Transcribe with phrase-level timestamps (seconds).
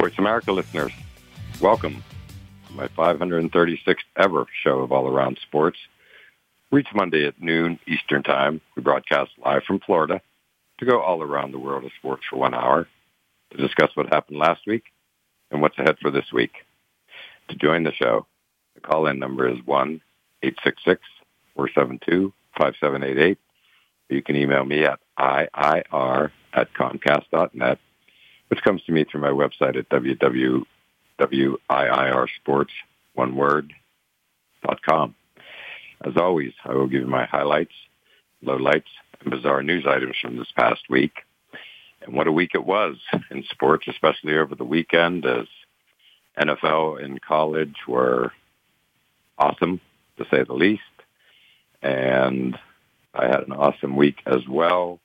[0.00, 0.92] Voice America listeners,
[1.60, 2.02] welcome
[2.66, 5.76] to my 536th ever show of All Around Sports.
[6.74, 10.22] Each Monday at noon Eastern Time, we broadcast live from Florida
[10.78, 12.88] to go all around the world of sports for one hour
[13.50, 14.84] to discuss what happened last week
[15.50, 16.64] and what's ahead for this week.
[17.48, 18.24] To join the show,
[18.76, 19.58] the call-in number is
[21.58, 23.36] 1-866-472-5788.
[24.08, 27.78] You can email me at iir at comcast.net
[28.50, 30.66] which comes to me through my website at www.iirsports,
[33.14, 33.72] one word,
[34.66, 35.14] dot com.
[36.04, 37.74] As always, I will give you my highlights,
[38.44, 41.12] lowlights, and bizarre news items from this past week.
[42.02, 42.96] And what a week it was
[43.30, 45.46] in sports, especially over the weekend as
[46.38, 48.32] NFL and college were
[49.38, 49.80] awesome,
[50.16, 50.82] to say the least.
[51.82, 52.58] And
[53.14, 54.98] I had an awesome week as well,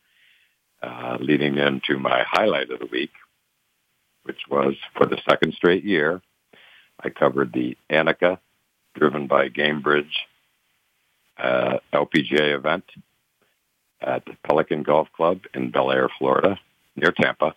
[0.82, 3.12] uh, leading into my highlight of the week,
[4.26, 6.22] which was for the second straight year.
[7.00, 8.40] I covered the Annika,
[8.96, 10.12] driven by Gainbridge,
[11.38, 12.86] uh, LPGA event
[14.02, 16.60] at the Pelican Golf Club in Belleair, Florida,
[16.96, 17.56] near Tampa,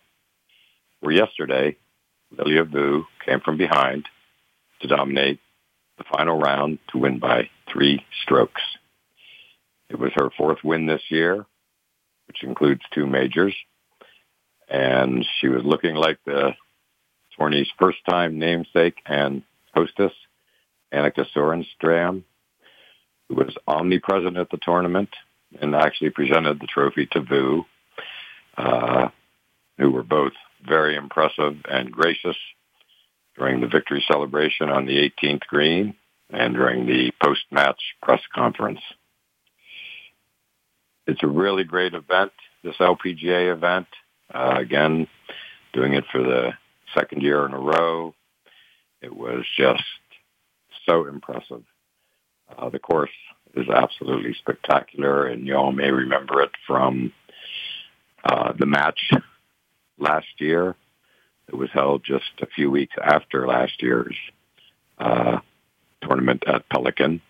[1.01, 1.77] where yesterday
[2.37, 4.07] Lilia Vu came from behind
[4.81, 5.41] to dominate
[5.97, 8.63] the final round to win by three strokes.
[9.89, 11.47] It was her fourth win this year,
[12.27, 13.55] which includes two majors,
[14.69, 16.55] and she was looking like the
[17.39, 19.43] tourney's first-time namesake and
[19.75, 20.13] hostess,
[20.93, 22.23] Annika Sorenstam,
[23.29, 25.11] who was omnipresent at the tournament
[25.61, 27.65] and actually presented the trophy to Vu,
[28.57, 29.09] uh,
[29.79, 30.33] who were both
[30.67, 32.37] very impressive and gracious
[33.37, 35.95] during the victory celebration on the 18th green
[36.31, 38.81] and during the post-match press conference.
[41.07, 43.87] It's a really great event, this LPGA event.
[44.33, 45.07] Uh, again,
[45.73, 46.53] doing it for the
[46.95, 48.15] second year in a row.
[49.01, 49.83] It was just
[50.87, 51.65] so impressive.
[52.57, 53.11] Uh, the course
[53.55, 57.13] is absolutely spectacular, and you all may remember it from
[58.25, 59.11] uh, the match
[59.99, 60.75] last year.
[61.49, 64.17] It was held just a few weeks after last year's
[64.99, 65.39] uh,
[66.03, 67.21] tournament at Pelican,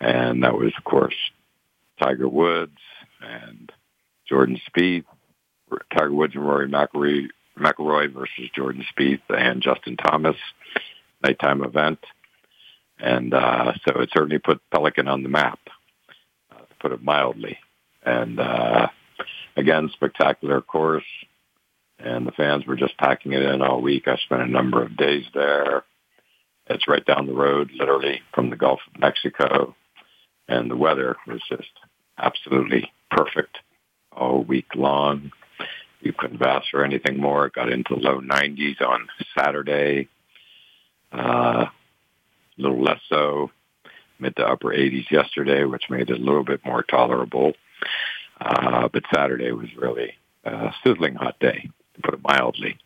[0.00, 1.14] and that was, of course,
[1.98, 2.78] Tiger Woods
[3.22, 3.72] and
[4.28, 5.04] Jordan Spieth,
[5.92, 7.28] Tiger Woods and Rory McIlroy,
[7.58, 10.36] McIlroy versus Jordan Spieth and Justin Thomas
[11.22, 11.98] nighttime event.
[12.98, 15.58] And uh, so it certainly put Pelican on the map,
[16.50, 17.58] uh, to put it mildly.
[18.04, 18.88] And uh,
[19.56, 21.04] again, spectacular course.
[21.98, 24.06] And the fans were just packing it in all week.
[24.06, 25.84] I spent a number of days there.
[26.66, 29.74] It's right down the road, literally from the Gulf of Mexico.
[30.48, 31.70] And the weather was just
[32.18, 33.58] absolutely perfect
[34.12, 35.32] all week long.
[36.00, 37.46] You couldn't ask for anything more.
[37.46, 40.08] It got into low 90s on Saturday.
[41.12, 41.72] Uh, a
[42.58, 43.50] little less so,
[44.18, 47.52] mid to upper 80s yesterday, which made it a little bit more tolerable.
[48.40, 50.12] Uh, but Saturday was really
[50.44, 52.78] a sizzling hot day, to put it mildly.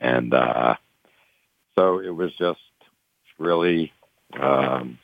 [0.00, 0.74] And uh,
[1.76, 2.60] so it was just
[3.38, 3.92] really
[4.40, 4.98] um,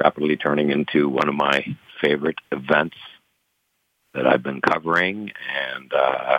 [0.00, 1.64] rapidly turning into one of my
[2.00, 2.96] favorite events
[4.14, 5.30] that I've been covering,
[5.72, 6.38] and uh,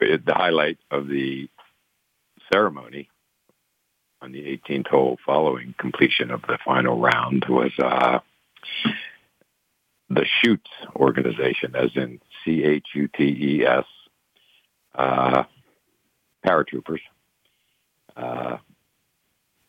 [0.00, 1.48] the highlight of the
[2.52, 3.08] ceremony
[4.20, 8.20] on the 18th hole following completion of the final round was uh,
[10.10, 13.84] the Chutes organization, as in C-H-U-T-E-S,
[14.94, 15.44] uh,
[16.46, 17.00] paratroopers,
[18.16, 18.58] uh,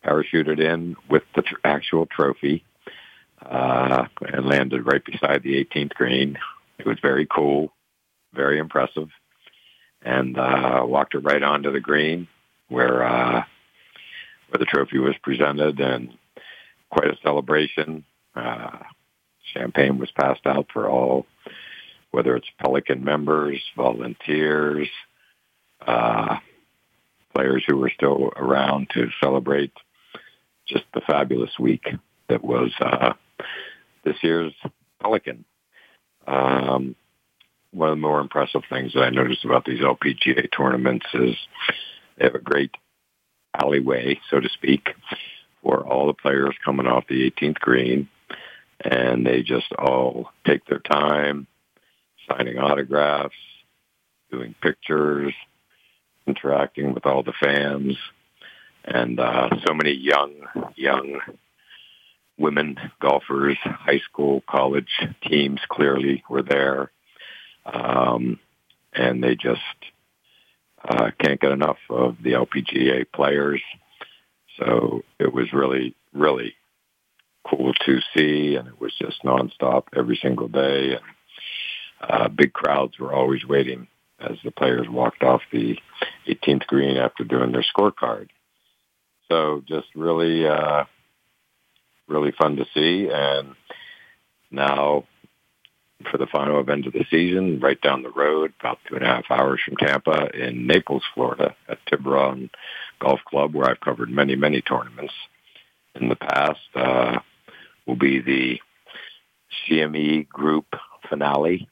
[0.06, 2.64] parachuted in with the tr- actual trophy
[3.46, 6.38] uh, and landed right beside the 18th green.
[6.78, 7.74] It was very cool,
[8.34, 9.10] very impressive,
[10.02, 12.28] and uh, walked it right onto the green
[12.68, 13.44] where uh,
[14.50, 16.18] where the trophy was presented, and
[16.90, 18.04] quite a celebration.
[18.36, 18.80] Uh,
[19.54, 21.26] champagne was passed out for all,
[22.12, 24.90] whether it's Pelican members, volunteers,
[25.86, 26.38] uh,
[27.34, 29.72] players who were still around to celebrate
[30.68, 31.88] just the fabulous week
[32.28, 33.14] that was uh,
[34.06, 34.54] this year's
[35.02, 35.44] Pelican.
[36.26, 36.96] Um,
[37.72, 41.36] one of the more impressive things that I noticed about these LPGA tournaments is
[42.18, 42.72] they have a great
[43.54, 44.90] alleyway, so to speak,
[45.62, 48.08] for all the players coming off the 18th green,
[48.80, 51.48] and they just all take their time
[52.30, 53.36] signing autographs,
[54.32, 55.34] doing pictures,
[56.28, 57.98] interacting with all the fans,
[58.84, 60.34] and uh, so many young,
[60.76, 61.20] young
[62.38, 64.90] women golfers, high school, college
[65.24, 66.92] teams clearly were there.
[67.66, 68.40] Um,
[68.94, 69.62] and they just
[70.88, 73.62] uh, can't get enough of the LPGA players.
[74.58, 76.56] So it was really, really
[77.50, 80.94] cool to see, and it was just nonstop every single day.
[80.94, 81.02] And
[82.02, 83.88] uh, big crowds were always waiting
[84.20, 85.78] as the players walked off the
[86.28, 88.30] 18th green after doing their scorecard.
[89.30, 90.86] So just really, uh,
[92.08, 93.10] really fun to see.
[93.12, 93.56] And
[94.52, 95.06] now
[96.12, 99.08] for the final event of the season, right down the road, about two and a
[99.08, 102.50] half hours from Tampa in Naples, Florida at Tiburon
[103.00, 105.14] Golf Club, where I've covered many, many tournaments
[105.96, 107.20] in the past, uh,
[107.86, 108.60] will be the
[109.68, 110.66] CME group
[111.10, 111.68] finale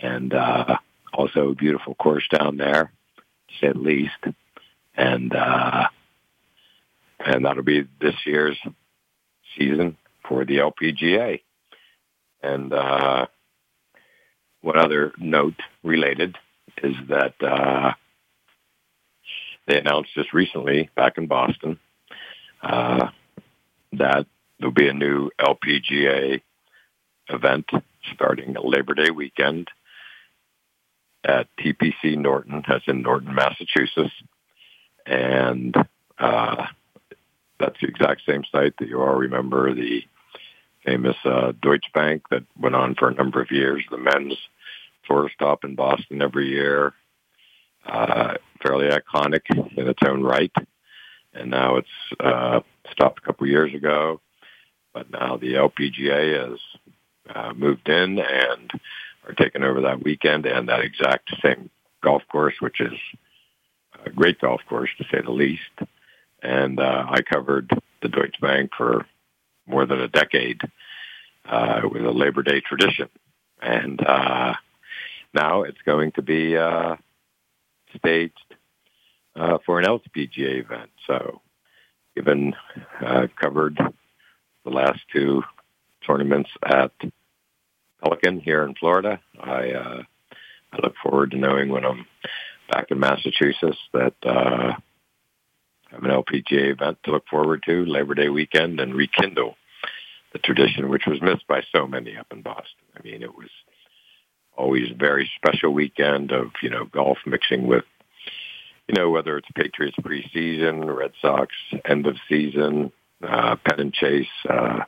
[0.00, 0.78] and, uh,
[1.12, 2.92] also a beautiful course down there,
[3.60, 4.12] the least.
[4.94, 5.88] And, uh,
[7.20, 8.58] and that'll be this year's
[9.58, 9.96] season
[10.28, 11.40] for the LPGA.
[12.42, 13.26] And uh,
[14.60, 16.36] one other note related
[16.82, 17.92] is that uh,
[19.66, 21.78] they announced just recently back in Boston
[22.62, 23.08] uh,
[23.92, 24.26] that
[24.58, 26.40] there'll be a new LPGA
[27.28, 27.70] event
[28.12, 29.68] starting Labor Day weekend
[31.24, 34.12] at TPC Norton, that's in Norton, Massachusetts.
[35.06, 35.74] And
[36.18, 36.66] uh,
[37.62, 40.02] that's the exact same site that you all remember, the
[40.84, 44.36] famous uh, Deutsche Bank that went on for a number of years, the men's
[45.06, 46.92] tour stop in Boston every year.
[47.86, 50.52] Uh, fairly iconic in its own right.
[51.34, 51.88] And now it's
[52.20, 52.60] uh,
[52.90, 54.20] stopped a couple years ago.
[54.92, 56.60] But now the LPGA has
[57.34, 58.70] uh, moved in and
[59.26, 61.70] are taking over that weekend and that exact same
[62.02, 62.92] golf course, which is
[64.04, 65.62] a great golf course to say the least
[66.42, 67.70] and uh, I covered
[68.02, 69.06] the Deutsche Bank for
[69.66, 70.60] more than a decade.
[71.48, 73.08] Uh, it was a Labor Day tradition,
[73.60, 74.54] and uh,
[75.34, 76.96] now it's going to be uh,
[77.96, 78.54] staged
[79.36, 80.90] uh, for an LPGA event.
[81.06, 81.40] So,
[82.14, 82.54] given
[83.00, 83.78] uh, covered
[84.64, 85.42] the last two
[86.06, 86.92] tournaments at
[88.02, 90.02] Pelican here in Florida, I uh,
[90.72, 92.06] I look forward to knowing when I'm
[92.70, 94.74] back in Massachusetts that uh,
[95.92, 99.56] have an LPGA event to look forward to Labor Day weekend and rekindle
[100.32, 102.84] the tradition, which was missed by so many up in Boston.
[102.96, 103.50] I mean, it was
[104.56, 107.84] always a very special weekend of, you know, golf mixing with,
[108.88, 111.54] you know, whether it's Patriots preseason, Red Sox
[111.84, 112.90] end of season,
[113.22, 114.80] uh, pennant chase, uh,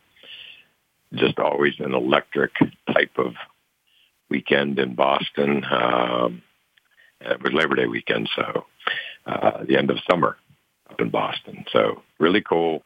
[1.13, 2.53] just always an electric
[2.93, 3.35] type of
[4.31, 5.65] weekend in Boston.
[5.71, 6.43] Um,
[7.21, 8.65] it was Labor Day weekend, so
[9.27, 10.37] uh, the end of summer
[10.91, 11.65] up in Boston.
[11.73, 12.83] So really cool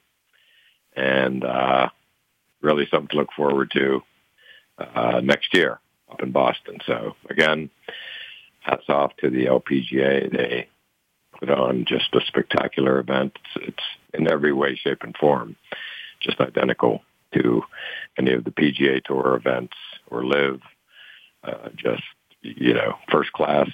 [0.96, 1.88] and uh,
[2.60, 4.02] really something to look forward to
[4.78, 5.80] uh, next year
[6.10, 6.78] up in Boston.
[6.86, 7.70] So again,
[8.60, 10.30] hats off to the LPGA.
[10.30, 10.68] They
[11.38, 13.36] put on just a spectacular event.
[13.56, 15.56] It's, it's in every way, shape, and form
[16.20, 17.02] just identical
[17.34, 17.62] to
[18.18, 19.74] any of the PGA Tour events
[20.08, 20.60] or live.
[21.44, 22.02] Uh, just
[22.42, 23.68] you know, first class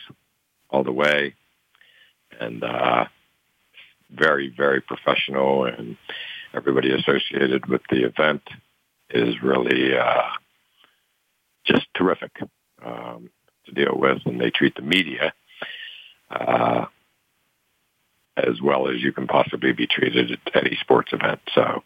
[0.70, 1.34] all the way,
[2.38, 3.06] and uh,
[4.16, 5.96] very, very professional, and
[6.54, 8.42] everybody associated with the event
[9.10, 10.30] is really uh,
[11.64, 12.32] just terrific
[12.84, 13.30] um,
[13.66, 15.32] to deal with, and they treat the media
[16.30, 16.86] uh,
[18.36, 21.40] as well as you can possibly be treated at any sports event.
[21.54, 21.82] So,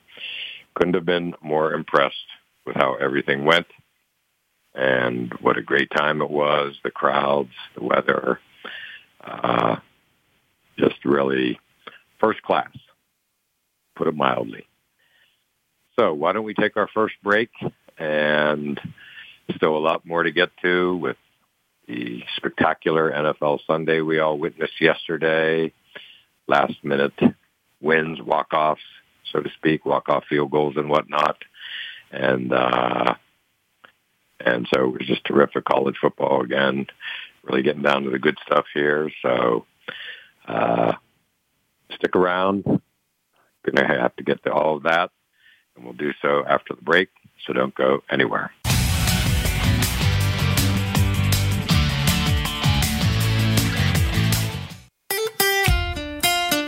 [0.74, 2.16] couldn't have been more impressed
[2.64, 3.66] with how everything went,
[4.74, 6.76] and what a great time it was.
[6.84, 8.40] The crowds, the weather,
[9.22, 9.76] uh,
[10.78, 11.58] just really
[12.20, 12.70] first class,
[13.96, 14.66] put it mildly.
[15.98, 17.50] So why don't we take our first break
[17.98, 18.80] and
[19.56, 21.16] still a lot more to get to with
[21.88, 25.72] the spectacular NFL Sunday we all witnessed yesterday,
[26.46, 27.18] last minute
[27.80, 28.82] wins, walk-offs,
[29.32, 31.36] so to speak, walk-off field goals and whatnot.
[32.10, 33.14] And, uh,
[34.40, 36.86] and so it was just terrific college football again,
[37.42, 39.10] really getting down to the good stuff here.
[39.22, 39.66] So,
[40.46, 40.94] uh,
[41.94, 42.64] Stick around.
[42.64, 45.10] Going to have to get to all of that,
[45.76, 47.08] and we'll do so after the break,
[47.46, 48.50] so don't go anywhere.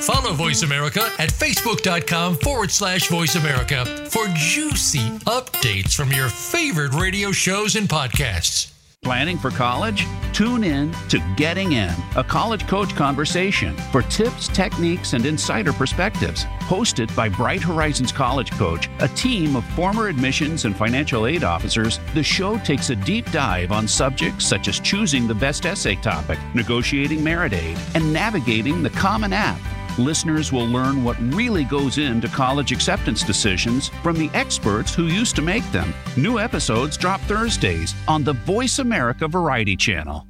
[0.00, 6.92] Follow Voice America at facebook.com forward slash voice America for juicy updates from your favorite
[6.94, 8.79] radio shows and podcasts.
[9.02, 10.06] Planning for college?
[10.34, 16.44] Tune in to Getting In, a college coach conversation for tips, techniques, and insider perspectives.
[16.68, 21.98] Hosted by Bright Horizons College Coach, a team of former admissions and financial aid officers,
[22.12, 26.38] the show takes a deep dive on subjects such as choosing the best essay topic,
[26.54, 29.58] negotiating merit aid, and navigating the Common App
[29.98, 35.36] listeners will learn what really goes into college acceptance decisions from the experts who used
[35.36, 35.92] to make them.
[36.16, 40.29] New episodes drop Thursdays on the Voice America Variety Channel.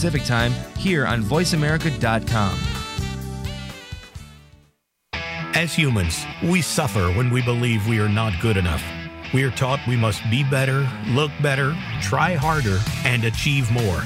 [0.00, 2.58] Time here on VoiceAmerica.com.
[5.54, 8.82] As humans, we suffer when we believe we are not good enough.
[9.34, 14.02] We are taught we must be better, look better, try harder, and achieve more.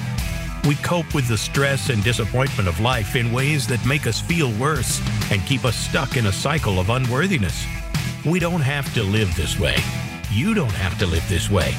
[0.67, 4.51] We cope with the stress and disappointment of life in ways that make us feel
[4.59, 7.65] worse and keep us stuck in a cycle of unworthiness.
[8.27, 9.77] We don't have to live this way.
[10.33, 11.73] You don't have to live this way.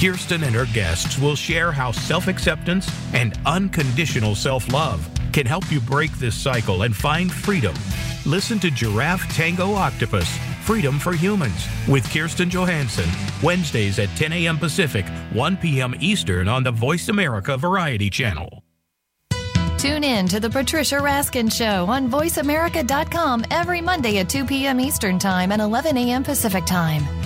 [0.00, 5.70] Kirsten and her guests will share how self acceptance and unconditional self love can help
[5.70, 7.74] you break this cycle and find freedom.
[8.24, 10.28] Listen to Giraffe Tango Octopus
[10.66, 13.08] Freedom for Humans with Kirsten Johansson,
[13.40, 14.58] Wednesdays at 10 a.m.
[14.58, 15.94] Pacific, 1 p.m.
[16.00, 18.64] Eastern on the Voice America Variety Channel.
[19.78, 24.80] Tune in to the Patricia Raskin Show on VoiceAmerica.com every Monday at 2 p.m.
[24.80, 26.24] Eastern Time and 11 a.m.
[26.24, 27.25] Pacific Time.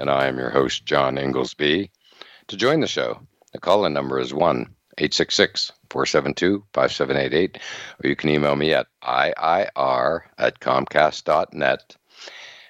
[0.00, 1.90] and I am your host, John Inglesby.
[2.48, 3.20] To join the show,
[3.52, 4.60] the call in number is 1
[4.98, 7.58] 866 472 5788,
[8.02, 11.96] or you can email me at IIR at Comcast.net.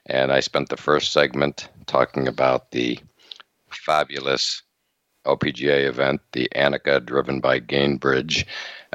[0.06, 2.98] And I spent the first segment talking about the
[3.70, 4.62] fabulous
[5.26, 8.46] LPGA event, the Annika driven by Gainbridge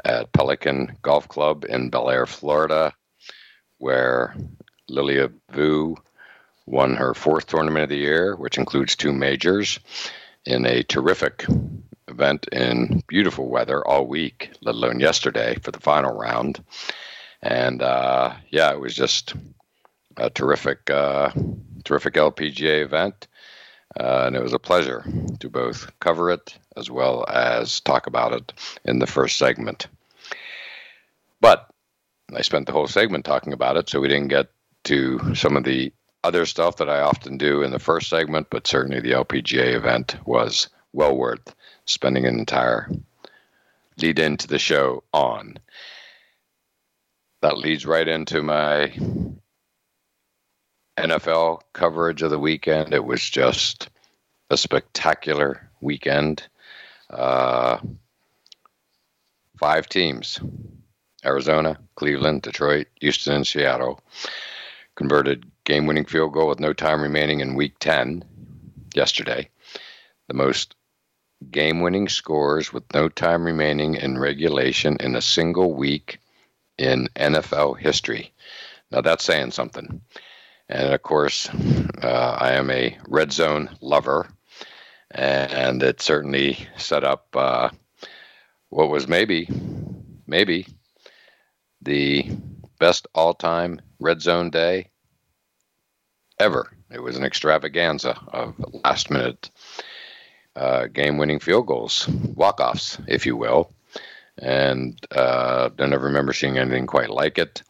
[0.04, 2.92] at Pelican Golf Club in Belleair, Florida,
[3.78, 4.34] where
[4.88, 5.96] Lilia Vu
[6.66, 9.78] won her fourth tournament of the year, which includes two majors,
[10.46, 11.46] in a terrific
[12.08, 16.62] event in beautiful weather all week, let alone yesterday for the final round.
[17.42, 19.34] And uh, yeah, it was just
[20.16, 21.30] a terrific, uh,
[21.84, 23.26] terrific LPGA event.
[23.98, 25.04] Uh, and it was a pleasure
[25.38, 28.52] to both cover it as well as talk about it
[28.84, 29.86] in the first segment.
[31.40, 31.68] But
[32.34, 34.48] I spent the whole segment talking about it, so we didn't get
[34.84, 35.92] to some of the
[36.24, 40.16] other stuff that I often do in the first segment, but certainly the LPGA event
[40.24, 41.54] was well worth
[41.84, 42.90] spending an entire
[43.98, 45.58] lead into the show on.
[47.42, 48.92] That leads right into my
[50.96, 52.94] NFL coverage of the weekend.
[52.94, 53.90] It was just
[54.48, 56.48] a spectacular weekend.
[57.10, 57.78] Uh,
[59.58, 60.40] five teams
[61.22, 64.00] Arizona, Cleveland, Detroit, Houston, and Seattle
[64.94, 68.24] converted game winning field goal with no time remaining in week 10
[68.94, 69.48] yesterday.
[70.28, 70.74] The most
[71.50, 76.18] game winning scores with no time remaining in regulation in a single week
[76.78, 78.32] in NFL history.
[78.90, 80.00] Now that's saying something.
[80.68, 81.48] And of course,
[82.02, 84.28] uh, I am a red zone lover,
[85.10, 87.70] and it certainly set up uh,
[88.70, 89.48] what was maybe,
[90.26, 90.66] maybe
[91.82, 92.30] the
[92.78, 94.90] best all time red zone day
[96.38, 96.70] ever.
[96.90, 99.50] It was an extravaganza of last minute
[100.56, 103.72] uh, game winning field goals, walk offs, if you will.
[104.38, 107.62] And uh, I never remember seeing anything quite like it.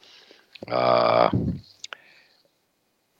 [0.67, 1.31] Uh,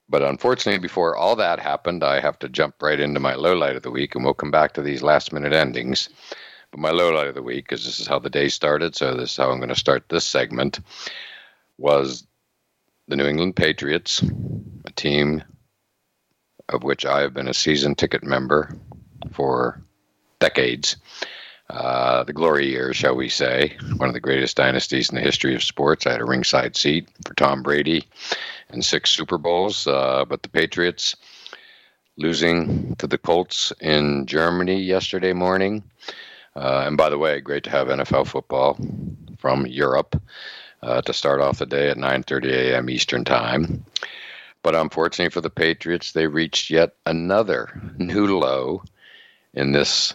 [0.09, 3.77] but unfortunately, before all that happened, I have to jump right into my low light
[3.77, 6.09] of the week, and we'll come back to these last minute endings.
[6.71, 9.15] But my low light of the week, because this is how the day started, so
[9.15, 10.81] this is how I'm going to start this segment,
[11.79, 12.27] was
[13.09, 14.23] the New England Patriots,
[14.85, 15.43] a team
[16.69, 18.75] of which I have been a season ticket member
[19.33, 19.83] for
[20.41, 20.97] decades.
[21.69, 25.55] Uh, the glory years, shall we say, one of the greatest dynasties in the history
[25.55, 26.07] of sports.
[26.07, 28.07] I had a ringside seat for Tom Brady
[28.69, 31.17] and six Super Bowls, uh, but the Patriots
[32.17, 35.83] losing to the Colts in Germany yesterday morning.
[36.55, 38.79] Uh, and by the way, great to have NFL football
[39.39, 40.21] from Europe
[40.85, 42.91] uh, to start off the day at 9:30 a.m.
[42.91, 43.85] Eastern Time.
[44.63, 48.83] But unfortunately for the Patriots, they reached yet another new low
[49.53, 50.15] in this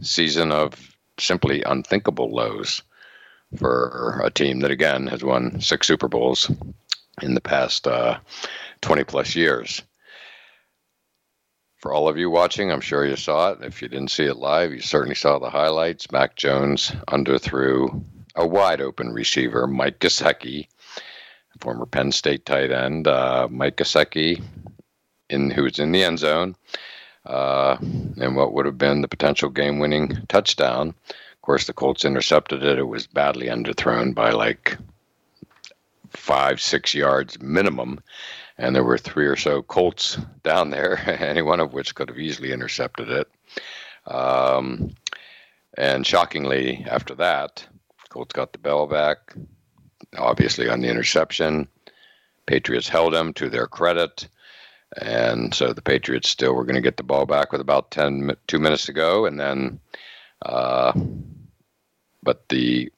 [0.00, 2.82] season of simply unthinkable lows
[3.56, 6.50] for a team that again has won six Super Bowls
[7.22, 8.18] in the past uh,
[8.82, 9.82] 20 plus years.
[11.78, 13.58] For all of you watching, I'm sure you saw it.
[13.62, 16.10] If you didn't see it live, you certainly saw the highlights.
[16.10, 18.02] Mac Jones underthrew
[18.36, 20.68] a wide open receiver, Mike Gesicki,
[21.60, 24.42] former Penn State tight end, uh, Mike Gesicki,
[25.28, 26.54] in who's in the end zone,
[27.24, 30.94] uh, and what would have been the potential game-winning touchdown.
[31.08, 32.78] Of course, the Colts intercepted it.
[32.78, 34.76] It was badly underthrown by like
[36.10, 38.00] five, six yards minimum.
[38.58, 42.18] And there were three or so Colts down there, any one of which could have
[42.18, 43.28] easily intercepted it.
[44.06, 44.94] Um,
[45.76, 47.66] and shockingly, after that,
[48.16, 49.34] Colts got the ball back,
[50.16, 51.68] obviously on the interception.
[52.46, 54.26] Patriots held them to their credit.
[55.02, 58.34] And so the Patriots still were going to get the ball back with about 10,
[58.46, 59.26] two minutes to go.
[59.26, 59.80] And then,
[60.46, 60.98] uh,
[62.22, 62.90] but the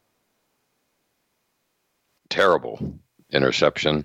[2.30, 3.00] terrible
[3.32, 4.04] interception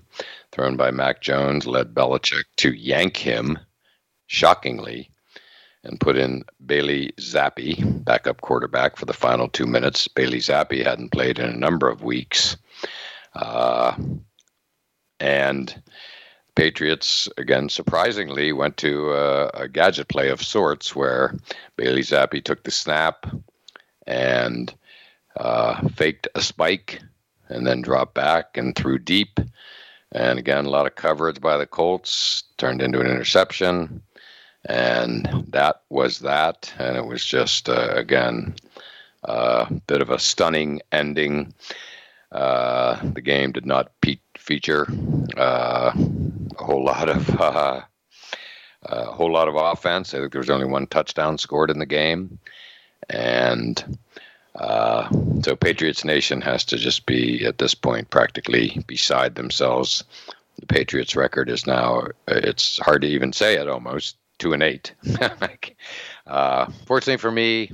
[0.50, 3.56] thrown by Mac Jones led Belichick to yank him,
[4.26, 5.10] shockingly,
[5.84, 10.08] and put in Bailey Zappe, backup quarterback, for the final two minutes.
[10.08, 12.56] Bailey Zappe hadn't played in a number of weeks.
[13.34, 13.96] Uh,
[15.20, 15.82] and
[16.56, 21.34] Patriots, again, surprisingly, went to a, a, gadget play of sorts where
[21.76, 23.26] Bailey Zappe took the snap
[24.06, 24.72] and
[25.36, 27.00] uh, faked a spike
[27.48, 29.40] and then dropped back and threw deep.
[30.12, 34.00] And again, a lot of coverage by the Colts turned into an interception.
[34.66, 36.72] And that was that.
[36.78, 38.54] And it was just, uh, again,
[39.24, 41.54] a bit of a stunning ending.
[42.32, 44.86] Uh, the game did not pe- feature
[45.36, 45.92] uh,
[46.58, 47.80] a whole lot of uh,
[48.82, 50.12] a whole lot of offense.
[50.12, 52.38] I think there was only one touchdown scored in the game,
[53.08, 53.98] and
[54.56, 55.08] uh,
[55.42, 60.04] so Patriots Nation has to just be at this point practically beside themselves.
[60.60, 64.94] The Patriots record is now it's hard to even say it almost two and eight.
[66.26, 67.70] uh, fortunately for me,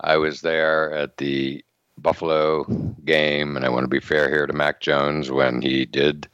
[0.00, 1.64] I was there at the
[1.98, 2.64] Buffalo
[3.04, 6.28] game, and I want to be fair here to Mac Jones when he did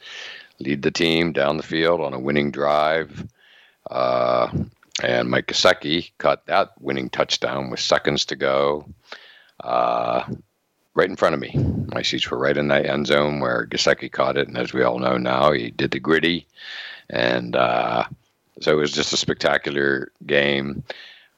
[0.59, 3.27] lead the team down the field on a winning drive.
[3.91, 4.51] Uh,
[5.03, 8.87] and Mike Gesicki caught that winning touchdown with seconds to go
[9.61, 10.25] uh,
[10.95, 11.55] right in front of me.
[11.93, 14.83] My seats were right in that end zone where Gesicki caught it, and as we
[14.83, 16.47] all know now, he did the Griddy,
[17.09, 18.05] and uh,
[18.63, 20.85] so it was just a spectacular game.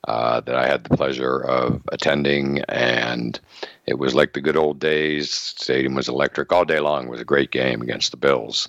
[0.06, 3.40] Uh, that I had the pleasure of attending, and
[3.86, 5.30] it was like the good old days.
[5.30, 7.06] Stadium was electric all day long.
[7.06, 8.68] It was a great game against the Bills.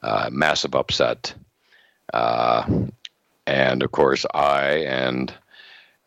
[0.00, 1.34] Uh, massive upset,
[2.14, 2.64] uh,
[3.48, 5.34] and of course, I and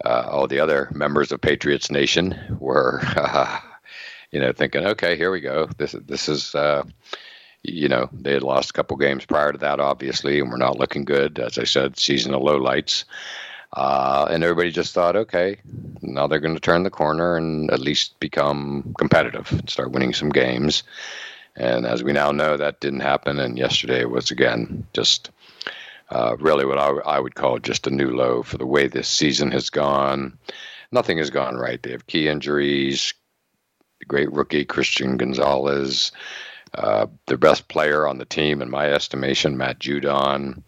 [0.06, 3.02] uh, all the other members of Patriots Nation were,
[4.32, 5.67] you know, thinking, okay, here we go.
[5.78, 6.84] This this is, uh,
[7.63, 10.78] you know, they had lost a couple games prior to that, obviously, and we're not
[10.78, 11.39] looking good.
[11.39, 13.06] As I said, season of lowlights.
[13.76, 15.58] Uh, and everybody just thought, okay,
[16.02, 20.13] now they're going to turn the corner and at least become competitive and start winning
[20.13, 20.84] some games.
[21.56, 23.39] And as we now know, that didn't happen.
[23.39, 25.32] And yesterday was again just
[26.10, 29.08] uh, really what I, I, would call just a new low for the way this
[29.08, 30.38] season has gone.
[30.91, 31.82] Nothing has gone right.
[31.82, 33.13] They have key injuries.
[33.99, 36.12] The great rookie Christian Gonzalez,
[36.76, 40.64] uh, their best player on the team, in my estimation, Matt Judon.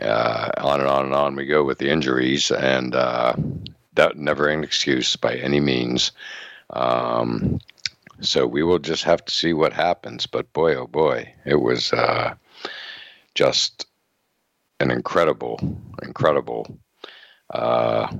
[0.00, 3.34] Uh, on and on and on we go with the injuries, and uh,
[3.94, 6.12] that never an excuse by any means.
[6.70, 7.58] Um,
[8.20, 10.26] so we will just have to see what happens.
[10.26, 12.34] But boy, oh boy, it was uh,
[13.34, 13.86] just
[14.80, 15.58] an incredible,
[16.02, 16.78] incredible
[17.52, 18.12] uh,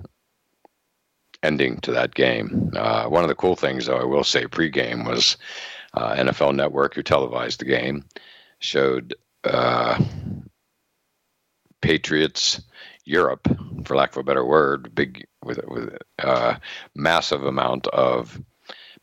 [1.42, 2.72] ending to that game.
[2.74, 5.36] Uh, one of the cool things, though, I will say, pregame was
[5.94, 8.04] uh, NFL Network, who televised the game,
[8.60, 10.02] showed uh,
[11.80, 12.60] Patriots
[13.04, 13.48] Europe,
[13.84, 16.56] for lack of a better word, big with with a uh,
[16.94, 18.40] massive amount of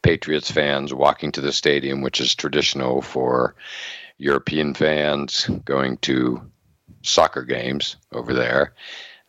[0.03, 3.55] Patriots fans walking to the stadium, which is traditional for
[4.17, 6.41] European fans going to
[7.01, 8.73] soccer games over there.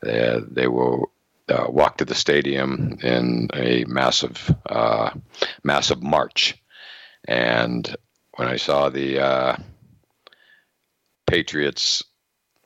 [0.03, 1.11] They, they will
[1.49, 5.11] uh, walk to the stadium in a massive, uh,
[5.62, 6.62] massive march.
[7.27, 7.95] And
[8.37, 9.57] when I saw the uh,
[11.27, 12.03] Patriots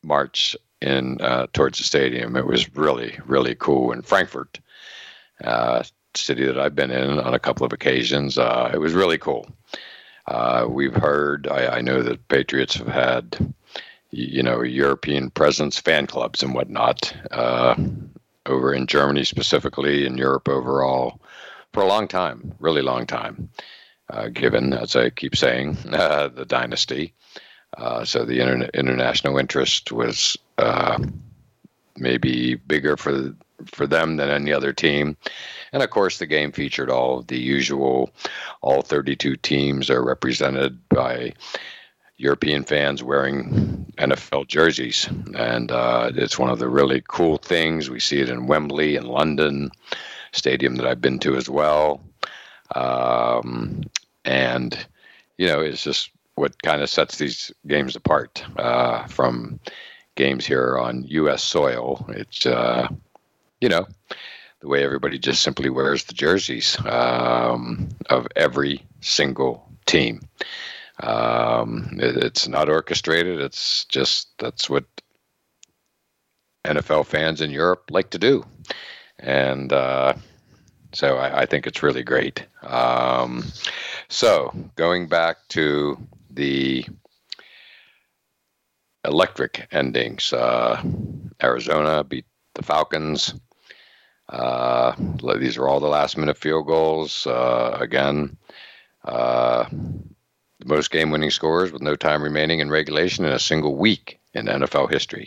[0.03, 3.92] march in uh, towards the stadium, it was really, really cool.
[3.92, 4.61] In Frankfurt,
[5.44, 5.83] uh,
[6.14, 9.46] city that I've been in on a couple of occasions, uh, it was really cool.
[10.68, 13.55] we've heard, I, I know that Patriots have had
[14.11, 17.77] you know, European presence, fan clubs, and whatnot uh,
[18.46, 21.20] over in Germany specifically, in Europe overall,
[21.73, 23.49] for a long time, really long time.
[24.11, 27.14] Uh, given, as I keep saying, uh, the dynasty.
[27.77, 30.99] Uh, so the inter- international interest was uh,
[31.96, 33.35] maybe bigger for
[33.66, 35.16] for them than any other team.
[35.73, 38.11] And of course, the game featured all of the usual.
[38.62, 41.35] All 32 teams are represented by
[42.16, 47.90] European fans wearing NFL jerseys, and uh, it's one of the really cool things.
[47.90, 49.70] We see it in Wembley in London,
[50.33, 52.01] stadium that I've been to as well,
[52.75, 53.83] um,
[54.24, 54.87] and
[55.38, 59.61] you know it's just what kind of sets these games apart uh, from
[60.16, 61.42] games here on U.S.
[61.42, 62.04] soil.
[62.09, 62.88] It's uh,
[63.61, 63.87] you know
[64.61, 70.20] the way everybody just simply wears the jerseys um, of every single team.
[71.02, 73.40] Um, it, it's not orchestrated.
[73.40, 74.85] It's just that's what
[76.66, 78.44] NFL fans in Europe like to do,
[79.18, 80.14] and uh,
[80.92, 82.46] so I, I, think it's really great.
[82.62, 83.44] Um,
[84.09, 85.98] so going back to
[86.31, 86.85] the
[89.05, 90.83] electric endings, uh,
[91.42, 93.35] Arizona beat the Falcons.
[94.29, 94.94] Uh,
[95.38, 97.26] these are all the last minute field goals.
[97.26, 98.37] Uh, again,
[99.05, 103.76] uh, the most game winning scores with no time remaining in regulation in a single
[103.76, 105.26] week in NFL history.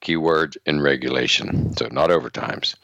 [0.00, 2.76] Keyword in regulation, so not overtimes.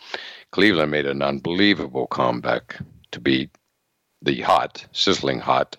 [0.53, 2.79] Cleveland made an unbelievable comeback
[3.11, 3.51] to beat
[4.23, 5.77] the hot, sizzling hot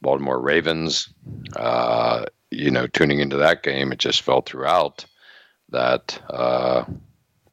[0.00, 1.08] Baltimore Ravens.
[1.54, 5.04] Uh, you know, tuning into that game, it just felt throughout
[5.70, 6.84] that, uh,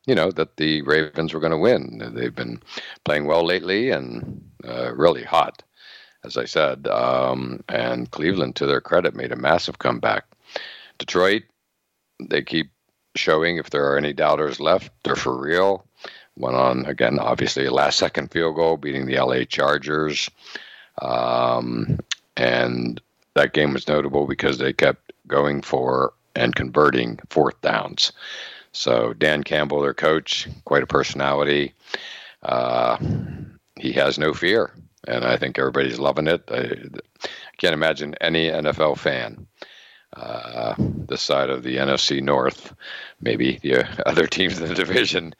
[0.05, 2.11] you know, that the Ravens were going to win.
[2.15, 2.61] They've been
[3.05, 5.63] playing well lately and uh, really hot
[6.23, 6.87] as I said.
[6.87, 10.25] Um, and Cleveland, to their credit, made a massive comeback.
[10.97, 11.43] Detroit,
[12.21, 12.71] they keep
[13.15, 15.85] showing if there are any doubters left, they're for real.
[16.39, 20.29] Went on again, obviously, a last second field goal, beating the LA Chargers.
[21.01, 21.99] Um,
[22.35, 22.99] and
[23.35, 28.11] that game was notable because they kept going for and converting fourth downs.
[28.71, 31.73] So Dan Campbell, their coach, quite a personality.
[32.41, 32.97] Uh,
[33.77, 34.73] he has no fear
[35.07, 36.43] and I think everybody's loving it.
[36.49, 36.71] I,
[37.57, 39.45] can't imagine any NFL fan
[40.15, 42.73] uh, this side of the NFC North,
[43.19, 45.35] maybe the other teams in the division,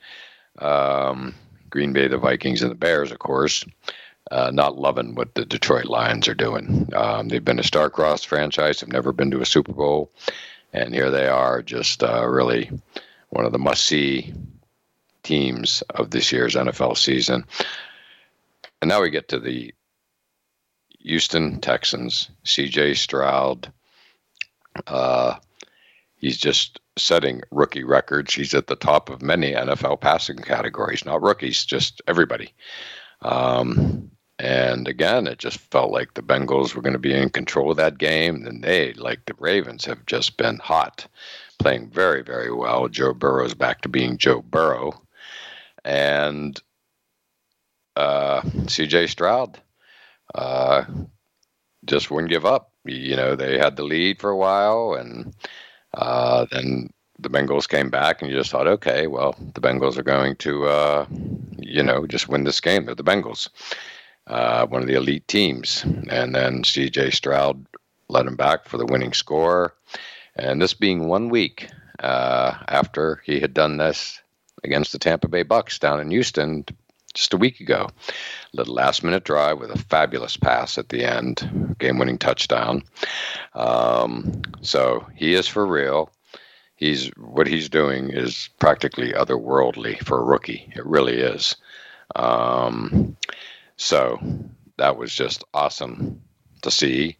[0.58, 1.34] um,
[1.70, 3.64] Green Bay, the Vikings, and the Bears, of course,
[4.30, 6.88] uh, not loving what the Detroit Lions are doing.
[6.94, 10.10] Um, they've been a star-crossed franchise, have never been to a Super Bowl,
[10.72, 12.70] and here they are, just uh, really
[13.30, 14.32] one of the must-see
[15.22, 17.44] teams of this year's NFL season.
[18.80, 19.74] And now we get to the
[21.00, 23.72] Houston Texans, CJ Stroud.
[24.86, 25.36] Uh,
[26.20, 28.32] he's just setting rookie records.
[28.32, 32.54] He's at the top of many NFL passing categories, not rookies, just everybody.
[33.22, 37.70] Um, and again, it just felt like the Bengals were going to be in control
[37.70, 38.46] of that game.
[38.46, 41.06] And they, like the Ravens, have just been hot,
[41.58, 42.88] playing very, very well.
[42.88, 45.02] Joe Burrow's back to being Joe Burrow.
[45.84, 46.60] And
[47.96, 49.08] uh, C.J.
[49.08, 49.60] Stroud
[50.34, 50.84] uh,
[51.84, 52.72] just wouldn't give up.
[52.84, 55.34] You know, they had the lead for a while, and
[55.94, 60.02] uh, then the Bengals came back, and you just thought, okay, well, the Bengals are
[60.02, 61.06] going to, uh,
[61.58, 62.84] you know, just win this game.
[62.84, 63.48] They're the Bengals,
[64.26, 65.84] uh, one of the elite teams.
[66.08, 67.10] And then C.J.
[67.10, 67.64] Stroud
[68.08, 69.74] led him back for the winning score.
[70.36, 74.20] And this being one week uh, after he had done this
[74.64, 76.64] against the Tampa Bay Bucks down in Houston
[77.14, 77.88] just a week ago.
[78.52, 82.82] Little last minute drive with a fabulous pass at the end, game winning touchdown.
[83.54, 86.10] Um, so he is for real.
[86.80, 90.72] he's what he's doing is practically otherworldly for a rookie.
[90.74, 91.56] It really is.
[92.16, 93.16] Um,
[93.76, 94.18] so
[94.78, 96.22] that was just awesome
[96.62, 97.18] to see.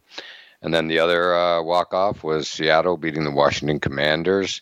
[0.63, 4.61] And then the other uh, walk off was Seattle beating the Washington Commanders.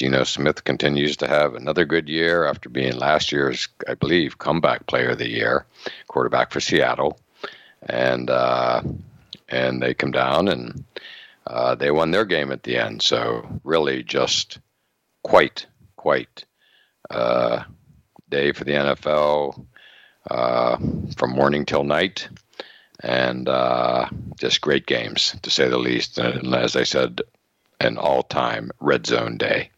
[0.00, 4.86] Geno Smith continues to have another good year after being last year's, I believe, comeback
[4.86, 5.66] player of the year,
[6.08, 7.20] quarterback for Seattle.
[7.82, 8.80] And uh,
[9.50, 10.84] and they come down and
[11.46, 13.02] uh, they won their game at the end.
[13.02, 14.58] So really, just
[15.22, 16.46] quite quite
[17.10, 17.64] uh,
[18.30, 19.66] day for the NFL
[20.30, 20.78] uh,
[21.14, 22.26] from morning till night,
[23.00, 24.08] and uh,
[24.38, 26.16] just great games to say the least.
[26.16, 27.20] And as I said,
[27.80, 29.68] an all-time red zone day.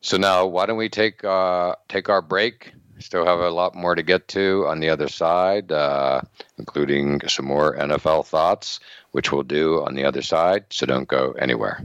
[0.00, 2.72] So now, why don't we take uh, take our break?
[2.98, 6.20] Still have a lot more to get to on the other side, uh,
[6.58, 8.78] including some more NFL thoughts,
[9.10, 10.64] which we'll do on the other side.
[10.70, 11.82] So don't go anywhere.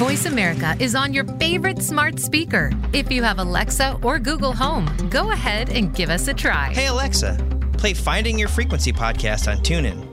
[0.00, 2.72] Voice America is on your favorite smart speaker.
[2.94, 6.72] If you have Alexa or Google Home, go ahead and give us a try.
[6.72, 7.36] Hey, Alexa,
[7.80, 10.06] play Finding Your Frequency podcast on TuneIn.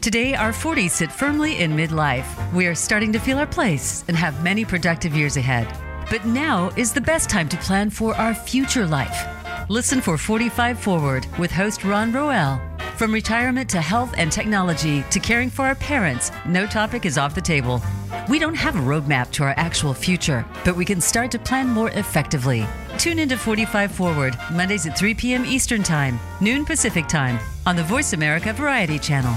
[0.00, 2.26] Today, our 40s sit firmly in midlife.
[2.54, 5.66] We are starting to feel our place and have many productive years ahead.
[6.08, 9.26] But now is the best time to plan for our future life.
[9.68, 12.60] Listen for 45 Forward with host Ron Roel.
[12.96, 17.34] From retirement to health and technology to caring for our parents, no topic is off
[17.34, 17.82] the table.
[18.28, 21.68] We don't have a roadmap to our actual future, but we can start to plan
[21.68, 22.66] more effectively.
[22.98, 25.44] Tune into 45 Forward, Mondays at 3 p.m.
[25.44, 29.34] Eastern Time, noon Pacific Time, on the Voice America Variety Channel.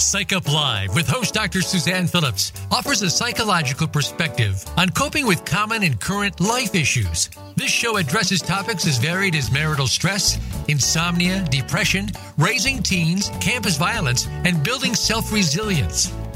[0.00, 1.60] Psych Up Live with host Dr.
[1.60, 7.30] Suzanne Phillips offers a psychological perspective on coping with common and current life issues.
[7.54, 14.26] This show addresses topics as varied as marital stress, insomnia, depression, raising teens, campus violence,
[14.44, 16.12] and building self resilience.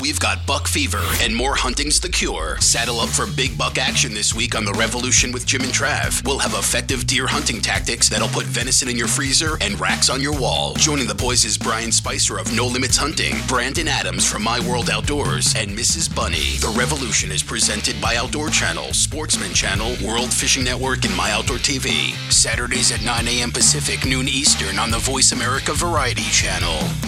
[0.00, 2.56] We've got buck fever and more hunting's the cure.
[2.60, 6.24] Saddle up for big buck action this week on The Revolution with Jim and Trav.
[6.24, 10.22] We'll have effective deer hunting tactics that'll put venison in your freezer and racks on
[10.22, 10.74] your wall.
[10.74, 14.88] Joining the boys is Brian Spicer of No Limits Hunting, Brandon Adams from My World
[14.88, 16.14] Outdoors, and Mrs.
[16.14, 16.58] Bunny.
[16.60, 21.58] The Revolution is presented by Outdoor Channel, Sportsman Channel, World Fishing Network, and My Outdoor
[21.58, 22.12] TV.
[22.30, 23.50] Saturdays at 9 a.m.
[23.50, 27.07] Pacific, noon Eastern on the Voice America Variety Channel.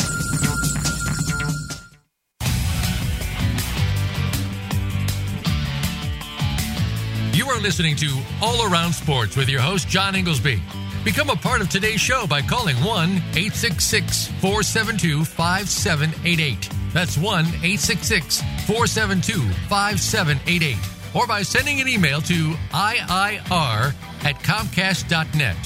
[7.51, 8.07] are listening to
[8.41, 10.61] All Around Sports with your host, John Inglesby.
[11.03, 16.69] Become a part of today's show by calling 1 866 472 5788.
[16.93, 20.77] That's 1 866 472 5788.
[21.13, 25.57] Or by sending an email to IIR at Comcast.net.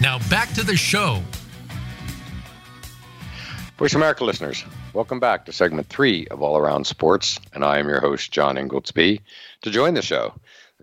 [0.00, 1.22] Now back to the show.
[3.78, 7.88] Voice America listeners, welcome back to segment three of All Around Sports, and I am
[7.88, 9.20] your host, John Inglesby.
[9.62, 10.32] To join the show,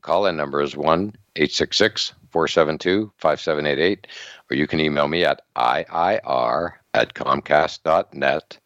[0.03, 4.07] call in number is 1 866 472 5788,
[4.51, 8.59] or you can email me at IIR at Comcast.net.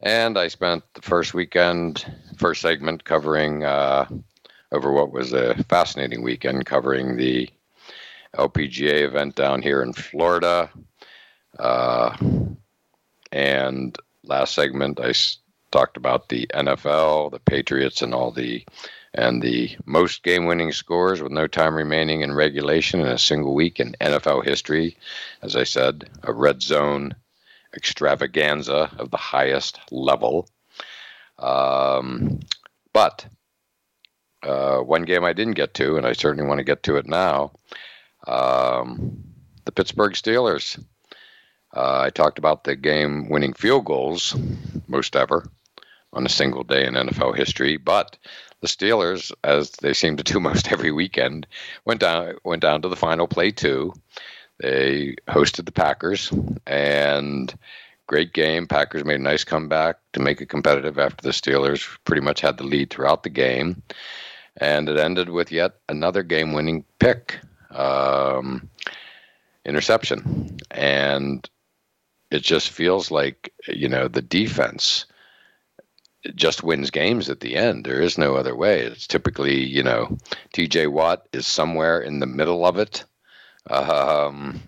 [0.00, 2.04] And I spent the first weekend,
[2.36, 4.06] first segment covering uh,
[4.72, 7.48] over what was a fascinating weekend, covering the
[8.36, 10.70] LPGA event down here in Florida.
[11.58, 12.16] Uh,
[13.30, 15.38] and last segment, I s-
[15.70, 18.64] talked about the NFL, the Patriots, and all the
[19.14, 23.78] and the most game-winning scores with no time remaining in regulation in a single week
[23.78, 24.96] in NFL history.
[25.42, 27.14] As I said, a red zone
[27.74, 30.48] extravaganza of the highest level.
[31.38, 32.40] Um,
[32.92, 33.26] but
[34.42, 37.06] uh, one game I didn't get to, and I certainly want to get to it
[37.06, 37.52] now.
[38.26, 39.24] Um,
[39.64, 40.82] the Pittsburgh Steelers.
[41.74, 44.36] Uh, I talked about the game winning field goals,
[44.88, 45.48] most ever
[46.12, 48.18] on a single day in NFL history, but
[48.62, 51.46] the Steelers, as they seem to do most every weekend,
[51.84, 53.92] went down went down to the final play too.
[54.58, 56.32] They hosted the Packers
[56.66, 57.52] and
[58.06, 58.66] great game.
[58.66, 62.56] Packers made a nice comeback to make it competitive after the Steelers pretty much had
[62.56, 63.82] the lead throughout the game.
[64.58, 68.68] And it ended with yet another game winning pick, um,
[69.64, 70.58] interception.
[70.70, 71.48] And
[72.30, 75.06] it just feels like, you know, the defense
[76.34, 77.84] just wins games at the end.
[77.84, 78.80] There is no other way.
[78.80, 80.16] It's typically, you know,
[80.54, 83.04] TJ Watt is somewhere in the middle of it.
[83.68, 84.62] Um,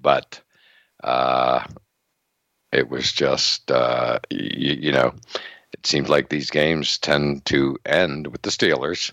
[0.00, 0.40] but
[1.02, 1.64] uh,
[2.72, 5.12] it was just, uh, you, you, know,
[5.72, 9.12] it seems like these games tend to end with the Steelers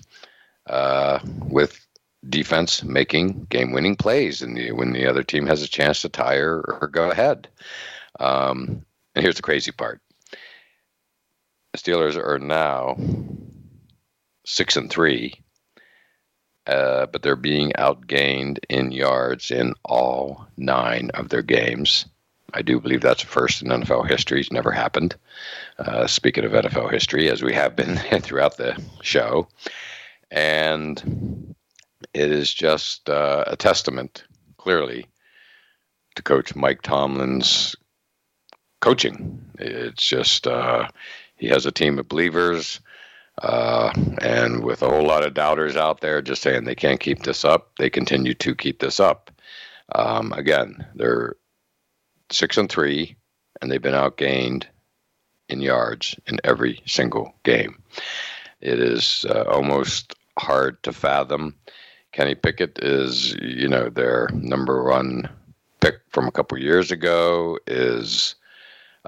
[0.67, 1.85] uh, with
[2.27, 6.59] defense making game-winning plays, and when the other team has a chance to tie or,
[6.81, 7.47] or go ahead.
[8.19, 10.01] Um, and here's the crazy part:
[11.77, 12.97] the Steelers are now
[14.45, 15.33] six and three,
[16.65, 22.05] uh, but they're being outgained in yards in all nine of their games.
[22.53, 24.39] I do believe that's a first in NFL history.
[24.39, 25.15] It's never happened.
[25.77, 29.47] Uh, speaking of NFL history, as we have been throughout the show,
[30.31, 31.53] and
[32.13, 34.23] it is just uh, a testament,
[34.57, 35.07] clearly,
[36.15, 37.75] to Coach Mike Tomlin's
[38.79, 39.43] coaching.
[39.59, 40.87] It's just uh,
[41.37, 42.79] he has a team of believers.
[43.41, 47.21] Uh, and with a whole lot of doubters out there just saying they can't keep
[47.23, 49.31] this up, they continue to keep this up.
[49.93, 51.35] Um, again, they're
[52.31, 53.15] six and three,
[53.61, 54.65] and they've been outgained
[55.49, 57.81] in yards in every single game.
[58.59, 61.55] It is uh, almost hard to fathom.
[62.11, 65.29] Kenny Pickett is, you know, their number one
[65.79, 68.35] pick from a couple years ago is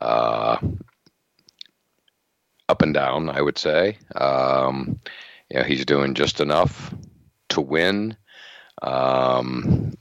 [0.01, 0.57] uh,
[2.69, 3.97] up and down, I would say.
[4.15, 4.99] Um,
[5.49, 6.93] you know, he's doing just enough
[7.49, 8.15] to win.
[8.81, 9.97] Um,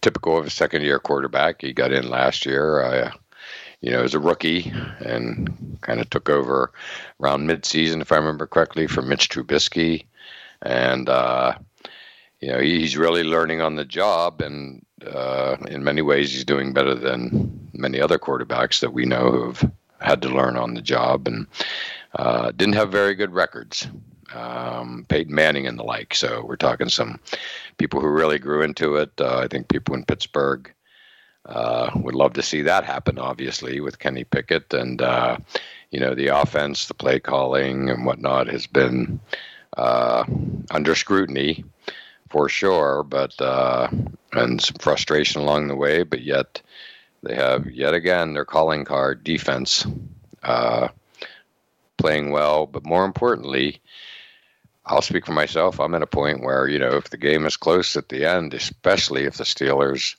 [0.00, 1.60] typical of a second year quarterback.
[1.60, 3.12] He got in last year, uh,
[3.80, 6.72] you know, as a rookie and kind of took over
[7.20, 10.06] around midseason, if I remember correctly, from Mitch Trubisky.
[10.62, 11.58] And, uh,
[12.40, 14.40] you know, he's really learning on the job.
[14.40, 19.30] And uh, in many ways, he's doing better than many other quarterbacks that we know
[19.30, 19.70] who've
[20.00, 21.46] had to learn on the job and
[22.14, 23.88] uh, didn't have very good records.
[24.32, 26.14] Um, Peyton Manning and the like.
[26.14, 27.18] So we're talking some
[27.78, 29.10] people who really grew into it.
[29.20, 30.72] Uh, I think people in Pittsburgh
[31.46, 34.72] uh, would love to see that happen, obviously, with Kenny Pickett.
[34.72, 35.38] And, uh,
[35.90, 39.18] you know, the offense, the play calling, and whatnot has been
[39.76, 40.24] uh,
[40.70, 41.64] under scrutiny
[42.28, 43.88] for sure, but uh,
[44.32, 46.04] and some frustration along the way.
[46.04, 46.62] But yet,
[47.22, 49.86] they have yet again their calling card defense
[50.42, 50.88] uh,
[51.96, 53.80] playing well, but more importantly,
[54.86, 55.78] I'll speak for myself.
[55.78, 58.54] I'm at a point where you know if the game is close at the end,
[58.54, 60.16] especially if the Steelers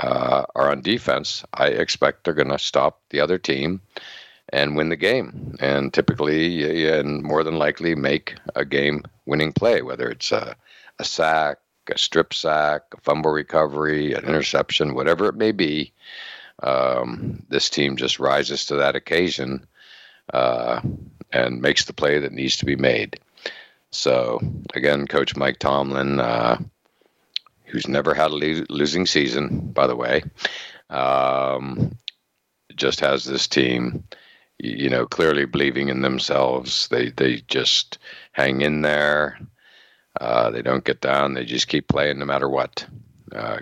[0.00, 3.80] uh, are on defense, I expect they're going to stop the other team
[4.50, 10.08] and win the game, and typically and more than likely make a game-winning play, whether
[10.08, 10.56] it's a,
[10.98, 11.58] a sack,
[11.90, 15.92] a strip sack, a fumble recovery, an interception, whatever it may be.
[16.62, 19.66] Um, this team just rises to that occasion
[20.32, 20.80] uh,
[21.32, 23.20] and makes the play that needs to be made.
[23.90, 24.40] So,
[24.74, 26.58] again, Coach Mike Tomlin, uh,
[27.64, 30.22] who's never had a lo- losing season, by the way,
[30.90, 31.96] um,
[32.74, 34.04] just has this team,
[34.58, 36.88] you know, clearly believing in themselves.
[36.88, 37.98] They they just
[38.32, 39.38] hang in there.
[40.20, 41.34] Uh, they don't get down.
[41.34, 42.86] They just keep playing no matter what.
[43.34, 43.58] Uh,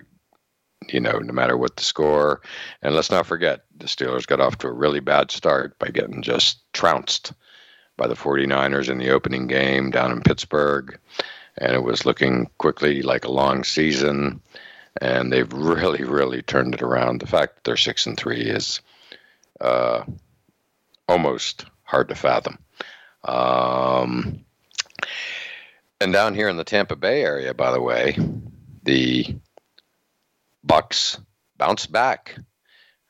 [0.88, 2.40] you know, no matter what the score.
[2.82, 6.22] And let's not forget, the Steelers got off to a really bad start by getting
[6.22, 7.32] just trounced
[7.96, 10.98] by the 49ers in the opening game down in Pittsburgh.
[11.58, 14.40] And it was looking quickly like a long season.
[15.00, 17.20] And they've really, really turned it around.
[17.20, 18.80] The fact that they're six and three is
[19.60, 20.04] uh,
[21.08, 22.58] almost hard to fathom.
[23.24, 24.44] Um,
[26.00, 28.16] and down here in the Tampa Bay area, by the way,
[28.82, 29.36] the
[30.64, 31.18] Bucks
[31.56, 32.36] bounced back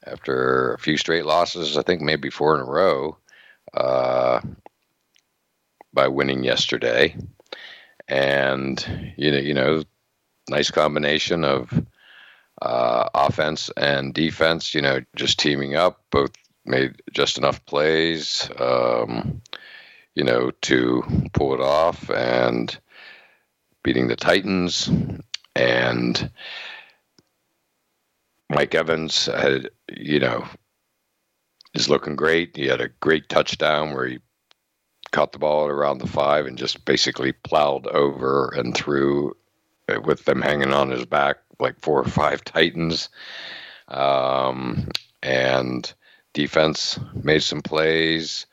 [0.05, 1.76] after a few straight losses.
[1.76, 3.16] I think maybe four in a row.
[3.74, 4.41] Uh,
[5.97, 7.16] by winning yesterday,
[8.07, 9.82] and you know, you know,
[10.49, 11.72] nice combination of
[12.62, 14.74] uh, offense and defense.
[14.74, 16.30] You know, just teaming up, both
[16.64, 19.43] made just enough plays, um,
[20.17, 22.77] you know, to pull it off, and
[23.85, 24.91] beating the Titans
[25.55, 26.31] and
[28.51, 30.45] Mike Evans had, you know,
[31.75, 32.57] is looking great.
[32.57, 34.19] He had a great touchdown where he
[35.12, 39.37] caught the ball around the five and just basically plowed over and through
[40.05, 43.09] with them hanging on his back like four or five Titans.
[43.89, 44.89] Um,
[45.23, 45.93] and
[46.33, 48.47] defense made some plays.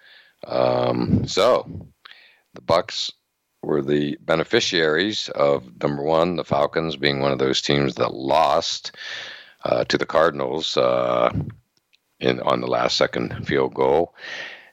[0.45, 1.87] Um, so
[2.53, 3.11] the Bucks
[3.61, 8.91] were the beneficiaries of number one, the Falcons being one of those teams that lost
[9.63, 11.31] uh, to the Cardinals uh,
[12.19, 14.13] in on the last second field goal,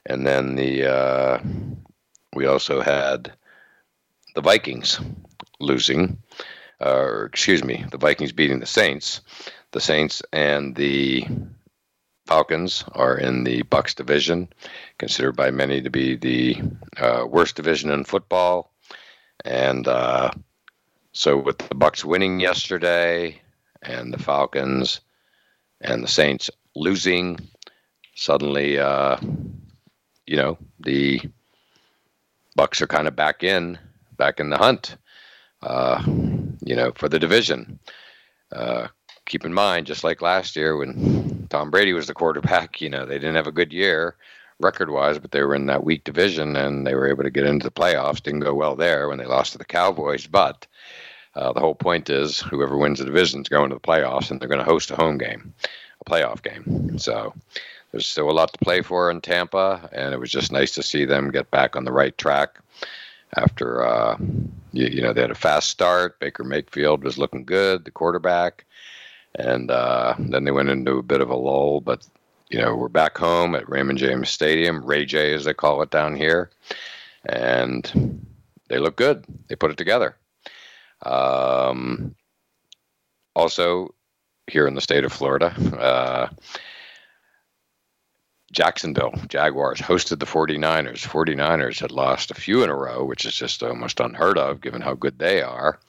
[0.05, 1.39] and then the uh,
[2.35, 3.31] we also had
[4.35, 4.99] the Vikings
[5.59, 6.17] losing,
[6.79, 9.21] or excuse me, the Vikings beating the Saints.
[9.71, 11.25] The Saints and the
[12.31, 14.47] Falcons are in the Bucks division,
[14.97, 16.61] considered by many to be the
[16.95, 18.71] uh, worst division in football.
[19.43, 20.31] And uh,
[21.11, 23.41] so, with the Bucks winning yesterday,
[23.81, 25.01] and the Falcons
[25.81, 27.37] and the Saints losing,
[28.15, 29.17] suddenly, uh,
[30.25, 31.19] you know, the
[32.55, 33.77] Bucks are kind of back in,
[34.15, 34.95] back in the hunt,
[35.63, 37.77] uh, you know, for the division.
[39.25, 43.05] Keep in mind, just like last year when Tom Brady was the quarterback, you know,
[43.05, 44.15] they didn't have a good year
[44.59, 47.63] record-wise, but they were in that weak division and they were able to get into
[47.63, 48.21] the playoffs.
[48.21, 50.67] Didn't go well there when they lost to the Cowboys, but
[51.35, 54.39] uh, the whole point is whoever wins the division is going to the playoffs, and
[54.39, 55.53] they're going to host a home game,
[56.05, 56.99] a playoff game.
[56.99, 57.33] So
[57.91, 60.83] there's still a lot to play for in Tampa, and it was just nice to
[60.83, 62.59] see them get back on the right track
[63.37, 64.17] after uh,
[64.73, 66.19] you, you, know they had a fast start.
[66.19, 68.65] Baker Mayfield was looking good, the quarterback,
[69.35, 71.81] and uh, then they went into a bit of a lull.
[71.81, 72.07] But
[72.49, 75.91] you know we're back home at Raymond James Stadium, Ray J as they call it
[75.91, 76.49] down here,
[77.25, 78.25] and
[78.67, 79.25] they look good.
[79.47, 80.15] They put it together.
[81.03, 82.15] Um,
[83.35, 83.93] also,
[84.47, 86.27] here in the state of Florida, uh,
[88.51, 91.07] Jacksonville Jaguars hosted the 49ers.
[91.07, 94.81] 49ers had lost a few in a row, which is just almost unheard of given
[94.81, 95.79] how good they are.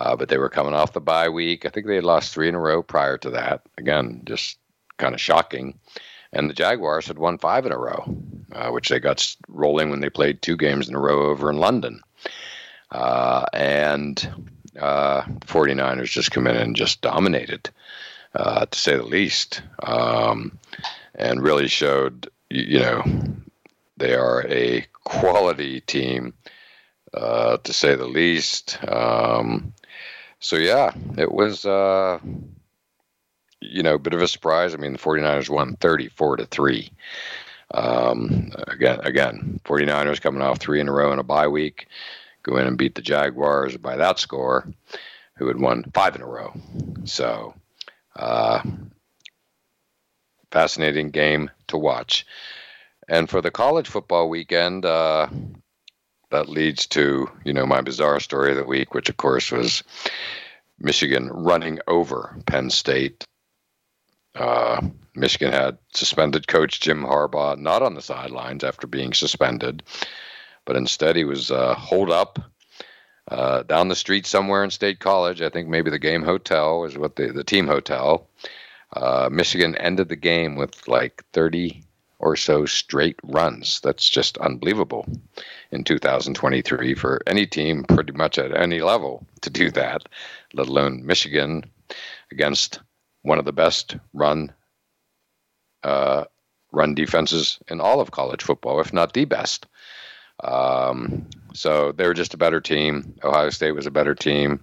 [0.00, 1.66] Uh, but they were coming off the bye week.
[1.66, 3.60] I think they had lost three in a row prior to that.
[3.76, 4.56] Again, just
[4.96, 5.78] kind of shocking.
[6.32, 8.16] And the Jaguars had won five in a row,
[8.52, 11.58] uh, which they got rolling when they played two games in a row over in
[11.58, 12.00] London.
[12.90, 14.32] Uh, and
[14.80, 17.68] uh, 49ers just come in and just dominated,
[18.34, 20.58] uh, to say the least, um,
[21.14, 23.04] and really showed, you, know,
[23.98, 26.32] they are a quality team,
[27.12, 28.78] uh, to say the least.
[28.88, 29.74] Um,
[30.40, 32.18] so, yeah, it was, uh,
[33.60, 34.74] you know, a bit of a surprise.
[34.74, 36.90] I mean, the 49ers won 34 to 3.
[37.72, 41.86] Um, again, again, 49ers coming off three in a row in a bye week
[42.42, 44.66] go in and beat the Jaguars by that score,
[45.34, 46.52] who had won five in a row.
[47.04, 47.54] So,
[48.16, 48.62] uh,
[50.50, 52.26] fascinating game to watch.
[53.08, 55.28] And for the college football weekend, uh,
[56.30, 59.82] that leads to you know my bizarre story of the week, which of course was
[60.78, 63.24] Michigan running over Penn State.
[64.34, 64.80] Uh,
[65.14, 69.82] Michigan had suspended coach Jim Harbaugh not on the sidelines after being suspended
[70.64, 72.38] but instead he was uh, holed up
[73.28, 75.42] uh, down the street somewhere in State College.
[75.42, 78.28] I think maybe the game hotel is what the the team hotel.
[78.94, 81.82] Uh, Michigan ended the game with like 30
[82.20, 83.80] or so straight runs.
[83.80, 85.06] That's just unbelievable
[85.70, 90.02] in 2023 for any team, pretty much at any level, to do that.
[90.52, 91.64] Let alone Michigan
[92.30, 92.80] against
[93.22, 94.52] one of the best run
[95.82, 96.24] uh,
[96.72, 99.66] run defenses in all of college football, if not the best.
[100.44, 103.14] Um, so they were just a better team.
[103.24, 104.62] Ohio State was a better team.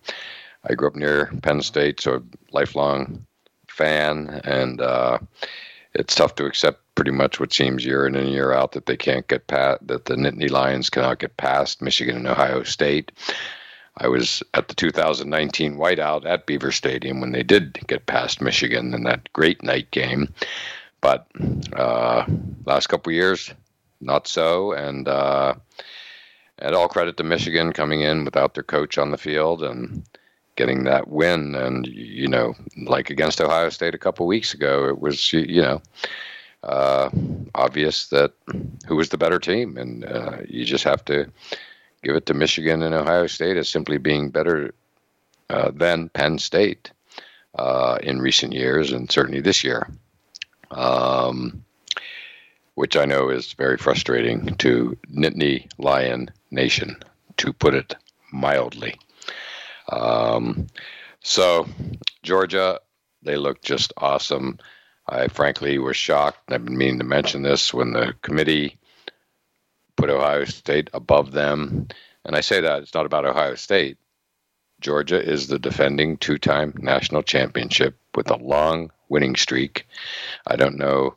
[0.64, 3.26] I grew up near Penn State, so lifelong
[3.68, 5.18] fan, and uh,
[5.97, 8.95] it's tough to accept pretty much what seems year in and year out that they
[8.95, 13.11] can't get past that the Nittany Lions cannot get past Michigan and Ohio State.
[13.97, 18.93] I was at the 2019 whiteout at Beaver Stadium when they did get past Michigan
[18.93, 20.31] in that great night game.
[21.01, 21.27] But
[21.73, 22.25] uh,
[22.65, 23.51] last couple years,
[23.99, 24.73] not so.
[24.73, 25.55] And uh,
[26.61, 30.03] all credit to Michigan coming in without their coach on the field and
[30.58, 31.55] getting that win.
[31.55, 35.82] And you know, like against Ohio State a couple weeks ago, it was you know
[36.64, 37.10] uh,
[37.55, 38.34] obvious that
[38.86, 41.32] who was the better team, and uh, you just have to
[42.03, 44.74] give it to Michigan and Ohio State as simply being better
[45.49, 46.91] uh, than Penn State
[47.55, 49.89] uh, in recent years, and certainly this year.
[50.72, 51.64] Um,
[52.76, 56.95] which I know is very frustrating to Nittany Lion Nation,
[57.38, 57.95] to put it
[58.32, 58.99] mildly.
[59.89, 60.67] Um,
[61.21, 61.67] So,
[62.23, 62.79] Georgia,
[63.21, 64.59] they look just awesome.
[65.07, 66.51] I frankly was shocked.
[66.51, 68.77] I've been meaning to mention this when the committee
[69.95, 71.88] put Ohio State above them.
[72.23, 73.97] And I say that it's not about Ohio State.
[74.79, 79.88] Georgia is the defending two time national championship with a long winning streak.
[80.45, 81.15] I don't know,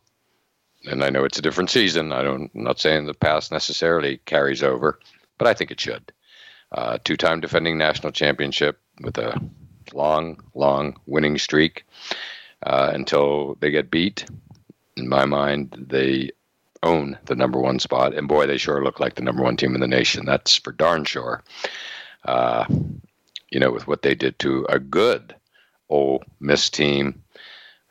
[0.91, 2.13] and I know it's a different season.
[2.13, 4.99] I don't, I'm not saying the past necessarily carries over,
[5.37, 6.13] but I think it should.
[6.73, 9.41] Uh, two time defending national championship with a
[9.93, 11.85] long, long winning streak
[12.63, 14.25] uh, until they get beat.
[14.97, 16.31] In my mind, they
[16.83, 19.75] own the number one spot, and boy, they sure look like the number one team
[19.75, 20.25] in the nation.
[20.25, 21.43] That's for darn sure.
[22.25, 22.65] Uh,
[23.51, 25.35] you know, with what they did to a good
[25.89, 27.23] Ole Miss team,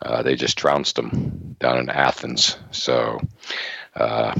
[0.02, 2.58] uh, they just trounced them down in Athens.
[2.72, 3.20] So
[3.96, 4.34] uh,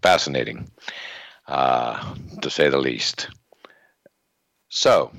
[0.00, 0.70] fascinating,
[1.46, 3.28] uh, to say the least.
[4.74, 5.12] So,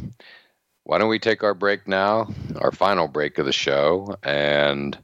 [0.84, 4.97] why don't we take our break now, our final break of the show, and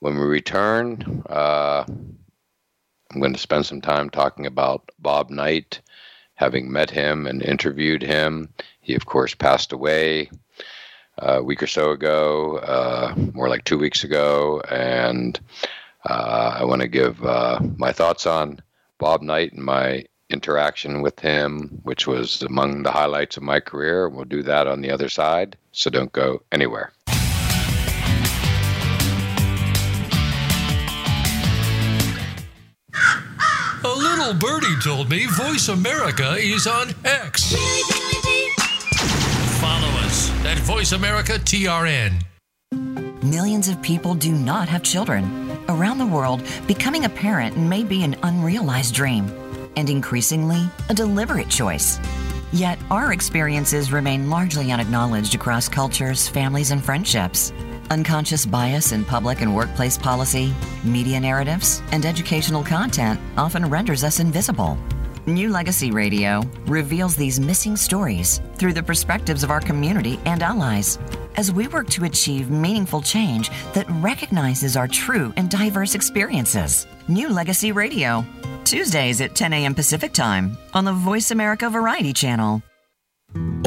[0.00, 5.80] when we return, uh, I'm going to spend some time talking about Bob Knight,
[6.34, 8.50] having met him and interviewed him.
[8.82, 10.30] He, of course, passed away
[11.22, 15.40] uh, a week or so ago, uh, more like two weeks ago, and
[16.04, 18.60] uh, I want to give uh, my thoughts on
[18.98, 24.08] Bob Knight and my interaction with him, which was among the highlights of my career.
[24.08, 26.92] We'll do that on the other side, so don't go anywhere.
[33.84, 37.52] A little birdie told me Voice America is on X.
[39.60, 42.22] Follow us at Voice America TRN.
[43.22, 45.24] Millions of people do not have children.
[45.68, 49.26] Around the world, becoming a parent may be an unrealized dream,
[49.76, 51.98] and increasingly, a deliberate choice.
[52.52, 57.52] Yet, our experiences remain largely unacknowledged across cultures, families, and friendships.
[57.90, 60.54] Unconscious bias in public and workplace policy,
[60.84, 64.78] media narratives, and educational content often renders us invisible.
[65.26, 70.98] New Legacy Radio reveals these missing stories through the perspectives of our community and allies
[71.36, 76.86] as we work to achieve meaningful change that recognizes our true and diverse experiences.
[77.08, 78.24] New Legacy Radio,
[78.72, 79.74] Tuesdays at 10 a.m.
[79.74, 82.62] Pacific Time on the Voice America Variety Channel.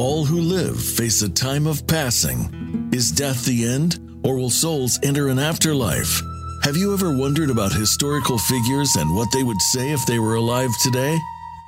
[0.00, 2.90] All who live face a time of passing.
[2.92, 6.20] Is death the end, or will souls enter an afterlife?
[6.64, 10.34] Have you ever wondered about historical figures and what they would say if they were
[10.34, 11.16] alive today?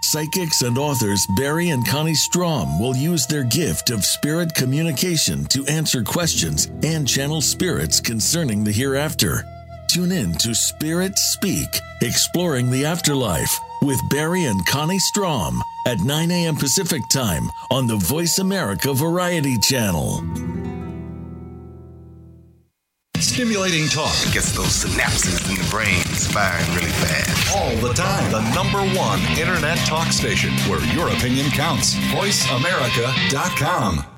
[0.03, 5.65] Psychics and authors Barry and Connie Strom will use their gift of spirit communication to
[5.67, 9.45] answer questions and channel spirits concerning the hereafter.
[9.89, 16.31] Tune in to Spirit Speak, Exploring the Afterlife with Barry and Connie Strom at 9
[16.31, 16.57] a.m.
[16.57, 20.23] Pacific Time on the Voice America Variety Channel.
[23.17, 26.03] Stimulating talk gets those synapses in the brain
[26.35, 27.57] firing really fast.
[27.57, 28.31] all the time.
[28.31, 31.95] The number one internet talk station where your opinion counts.
[32.13, 34.18] VoiceAmerica.com.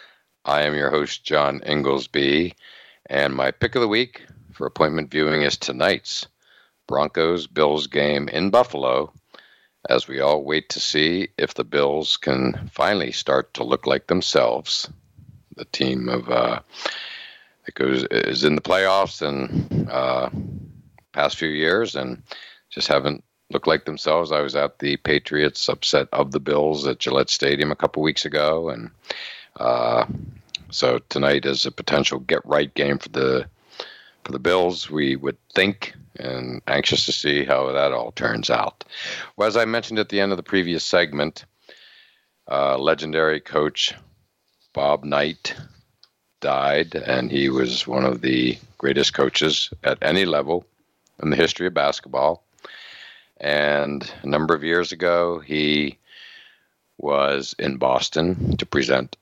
[0.43, 2.55] I am your host, John Inglesby,
[3.05, 6.25] and my pick of the week for appointment viewing is tonight's
[6.87, 9.13] Broncos Bills game in Buffalo,
[9.87, 14.07] as we all wait to see if the Bills can finally start to look like
[14.07, 14.89] themselves.
[15.57, 16.61] The team of uh,
[17.65, 20.31] that goes is in the playoffs and uh,
[21.11, 22.23] past few years and
[22.71, 24.31] just haven't looked like themselves.
[24.31, 28.25] I was at the Patriots upset of the Bills at Gillette Stadium a couple weeks
[28.25, 28.89] ago, and
[29.57, 30.05] uh,
[30.69, 33.45] so tonight is a potential get right game for the
[34.23, 34.89] for the Bills.
[34.89, 38.83] We would think, and anxious to see how that all turns out.
[39.35, 41.45] Well, as I mentioned at the end of the previous segment,
[42.49, 43.93] uh, legendary coach
[44.73, 45.55] Bob Knight
[46.39, 50.65] died, and he was one of the greatest coaches at any level
[51.21, 52.43] in the history of basketball.
[53.37, 55.97] And a number of years ago, he
[56.97, 59.17] was in Boston to present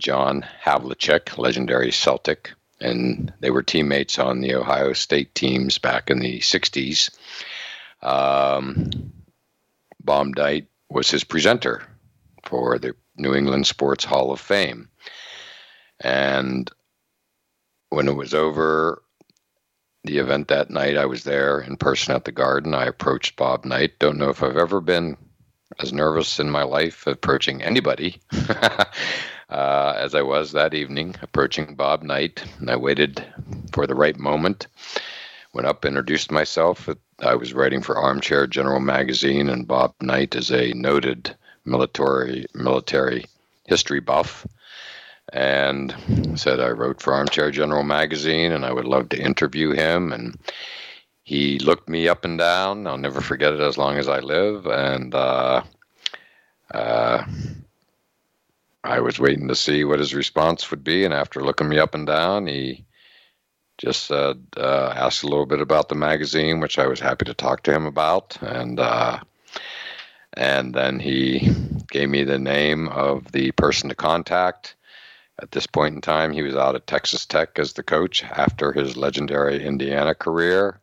[0.00, 6.18] John Havlicek, legendary Celtic, and they were teammates on the Ohio State teams back in
[6.18, 7.10] the 60s.
[8.02, 8.90] Um,
[10.02, 11.82] Bob Knight was his presenter
[12.44, 14.88] for the New England Sports Hall of Fame.
[16.00, 16.70] And
[17.90, 19.02] when it was over,
[20.04, 22.74] the event that night, I was there in person at the garden.
[22.74, 23.98] I approached Bob Knight.
[23.98, 25.18] Don't know if I've ever been
[25.78, 28.20] as nervous in my life approaching anybody
[29.50, 32.44] uh, as I was that evening approaching Bob Knight.
[32.58, 33.24] And I waited
[33.72, 34.66] for the right moment.
[35.52, 36.88] Went up, introduced myself.
[37.18, 41.34] I was writing for Armchair General Magazine, and Bob Knight is a noted
[41.64, 43.26] military military
[43.66, 44.46] history buff
[45.32, 45.94] and
[46.34, 50.38] said I wrote for Armchair General magazine and I would love to interview him and
[51.22, 52.86] he looked me up and down.
[52.86, 54.66] I'll never forget it as long as I live.
[54.66, 55.62] And uh,
[56.74, 57.24] uh,
[58.82, 61.04] I was waiting to see what his response would be.
[61.04, 62.86] And after looking me up and down, he
[63.78, 67.34] just said, uh, asked a little bit about the magazine, which I was happy to
[67.34, 68.38] talk to him about.
[68.42, 69.20] And uh,
[70.34, 71.50] and then he
[71.90, 74.76] gave me the name of the person to contact.
[75.42, 78.72] At this point in time, he was out at Texas Tech as the coach after
[78.72, 80.80] his legendary Indiana career.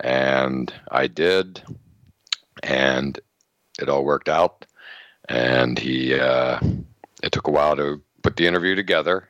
[0.00, 1.62] And I did.
[2.62, 3.18] And
[3.80, 4.66] it all worked out.
[5.28, 6.58] And he, uh,
[7.22, 9.28] it took a while to put the interview together.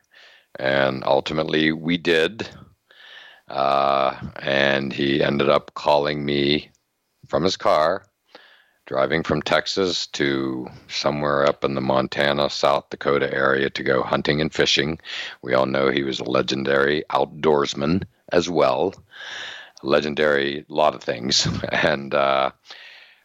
[0.58, 2.48] And ultimately, we did.
[3.48, 6.70] Uh, and he ended up calling me
[7.28, 8.08] from his car
[8.88, 14.40] driving from Texas to somewhere up in the Montana, South Dakota area to go hunting
[14.40, 14.98] and fishing.
[15.42, 18.94] We all know he was a legendary outdoorsman as well.
[19.82, 21.46] Legendary, a lot of things.
[21.70, 22.52] And uh,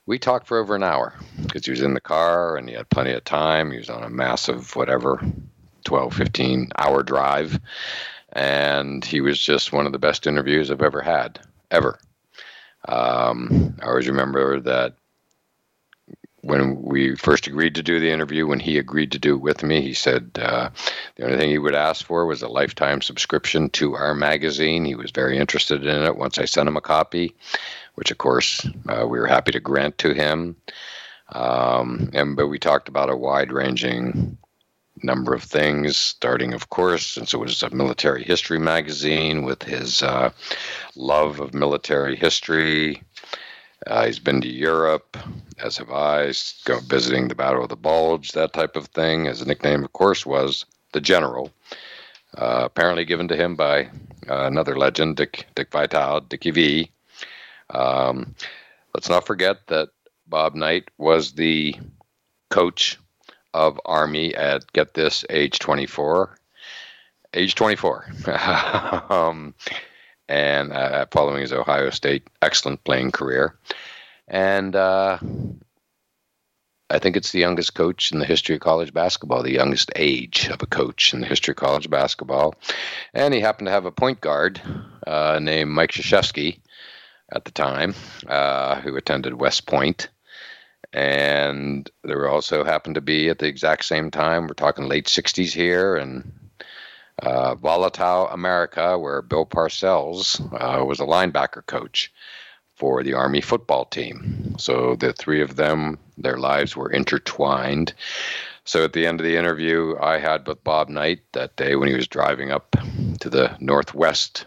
[0.05, 2.89] we talked for over an hour because he was in the car and he had
[2.89, 3.71] plenty of time.
[3.71, 5.21] He was on a massive, whatever,
[5.85, 7.59] 12, 15 hour drive.
[8.33, 11.39] And he was just one of the best interviews I've ever had,
[11.71, 11.99] ever.
[12.87, 14.95] Um, I always remember that
[16.43, 19.63] when we first agreed to do the interview, when he agreed to do it with
[19.63, 20.69] me, he said uh,
[21.15, 24.83] the only thing he would ask for was a lifetime subscription to our magazine.
[24.83, 27.33] He was very interested in it once I sent him a copy,
[27.95, 30.55] which of course uh, we were happy to grant to him.
[31.29, 34.37] Um, and but we talked about a wide-ranging
[35.01, 40.03] number of things, starting, of course, since it was a military history magazine, with his
[40.03, 40.29] uh,
[40.95, 43.01] love of military history.
[43.87, 45.17] Uh, he's been to Europe,
[45.59, 46.31] as have I,
[46.65, 49.25] go visiting the Battle of the Bulge, that type of thing.
[49.25, 51.51] His nickname, of course, was the General,
[52.37, 53.85] uh, apparently given to him by
[54.29, 56.91] uh, another legend, Dick, Dick Vitale, Dickie V.
[57.69, 58.35] Um,
[58.93, 59.89] let's not forget that
[60.27, 61.75] Bob Knight was the
[62.49, 62.99] coach
[63.53, 66.37] of Army at, get this, age 24.
[67.33, 68.05] Age 24.
[69.09, 69.53] um,
[70.29, 73.55] and uh, following his Ohio State excellent playing career.
[74.27, 75.17] And uh,
[76.89, 80.47] I think it's the youngest coach in the history of college basketball, the youngest age
[80.49, 82.55] of a coach in the history of college basketball.
[83.13, 84.61] And he happened to have a point guard
[85.05, 86.59] uh, named Mike Krzyzewski
[87.33, 87.93] at the time,
[88.27, 90.09] uh, who attended West Point.
[90.93, 95.51] And there also happened to be at the exact same time, we're talking late 60s
[95.51, 96.31] here, and
[97.21, 102.11] uh, Volatile America, where Bill Parcells uh, was a linebacker coach
[102.75, 104.55] for the Army football team.
[104.57, 107.93] So the three of them, their lives were intertwined.
[108.65, 111.89] So at the end of the interview I had with Bob Knight that day when
[111.89, 112.75] he was driving up
[113.19, 114.45] to the northwest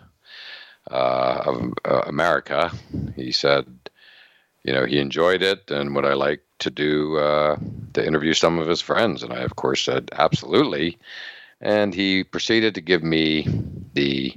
[0.91, 2.70] uh, of uh, America,
[3.14, 3.66] he said,
[4.64, 7.57] you know, he enjoyed it and would I like to do uh,
[7.95, 9.22] to interview some of his friends?
[9.22, 10.99] And I, of course, said absolutely
[11.61, 13.47] and he proceeded to give me
[13.95, 14.37] the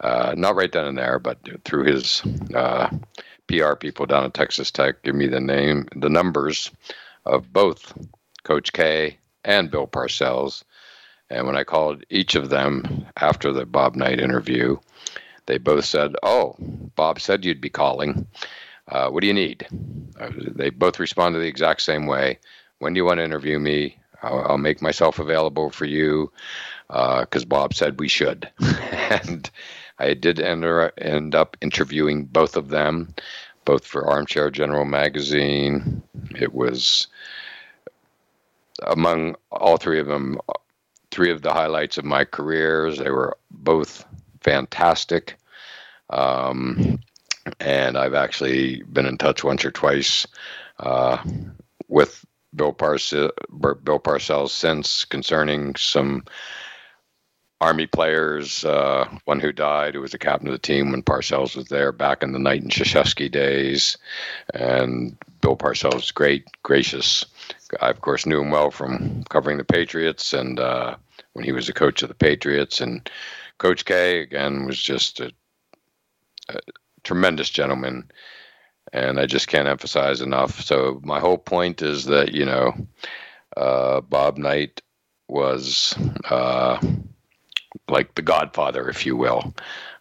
[0.00, 2.22] uh, not right then and there, but through his
[2.54, 2.88] uh,
[3.46, 6.72] PR people down at Texas Tech, give me the name, the numbers
[7.24, 7.96] of both
[8.42, 10.64] Coach K and Bill Parcells.
[11.30, 14.76] And when I called each of them after the Bob Knight interview,
[15.46, 16.56] they both said, "Oh,
[16.96, 18.26] Bob said you'd be calling.
[18.88, 19.66] Uh, what do you need?"
[20.20, 22.38] Uh, they both responded the exact same way.
[22.78, 23.96] When do you want to interview me?
[24.22, 26.30] I'll, I'll make myself available for you
[26.88, 28.50] because uh, Bob said we should.
[28.60, 29.50] and
[29.98, 33.14] I did ender, end up interviewing both of them,
[33.64, 36.02] both for Armchair General magazine.
[36.38, 37.06] It was
[38.86, 40.38] among all three of them,
[41.10, 42.98] three of the highlights of my careers.
[42.98, 44.04] They were both
[44.42, 45.36] fantastic.
[46.10, 47.00] Um,
[47.60, 50.26] and I've actually been in touch once or twice
[50.78, 51.22] uh,
[51.88, 52.24] with
[52.54, 56.24] Bill, Parce- Bill Parcells since concerning some
[57.62, 61.54] Army players, uh, one who died, who was the captain of the team when Parcells
[61.54, 63.96] was there back in the Knight and Krzyzewski days.
[64.52, 67.24] And Bill Parcells, great, gracious,
[67.80, 70.96] I, of course, knew him well from covering the Patriots and uh,
[71.34, 72.80] when he was the coach of the Patriots.
[72.80, 73.08] And
[73.58, 75.32] Coach K, again, was just a,
[76.48, 76.58] a
[77.04, 78.10] tremendous gentleman.
[78.92, 80.60] And I just can't emphasize enough.
[80.60, 82.74] So, my whole point is that, you know,
[83.56, 84.82] uh, Bob Knight
[85.28, 85.94] was
[86.28, 86.78] uh,
[87.88, 89.54] like the godfather, if you will.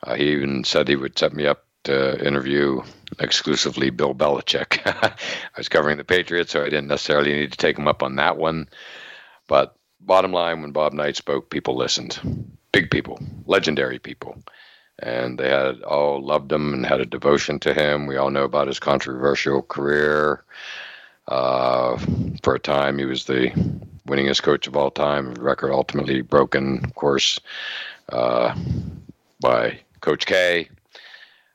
[0.03, 2.81] Uh, he even said he would set me up to interview
[3.19, 4.81] exclusively Bill Belichick.
[4.85, 5.13] I
[5.57, 8.37] was covering the Patriots, so I didn't necessarily need to take him up on that
[8.37, 8.67] one.
[9.47, 12.19] But bottom line, when Bob Knight spoke, people listened.
[12.71, 14.41] Big people, legendary people.
[14.99, 18.05] And they had all loved him and had a devotion to him.
[18.05, 20.43] We all know about his controversial career.
[21.27, 21.97] Uh,
[22.43, 23.49] for a time, he was the
[24.07, 25.33] winningest coach of all time.
[25.35, 27.39] Record ultimately broken, of course,
[28.09, 28.55] uh,
[29.39, 30.69] by Coach K.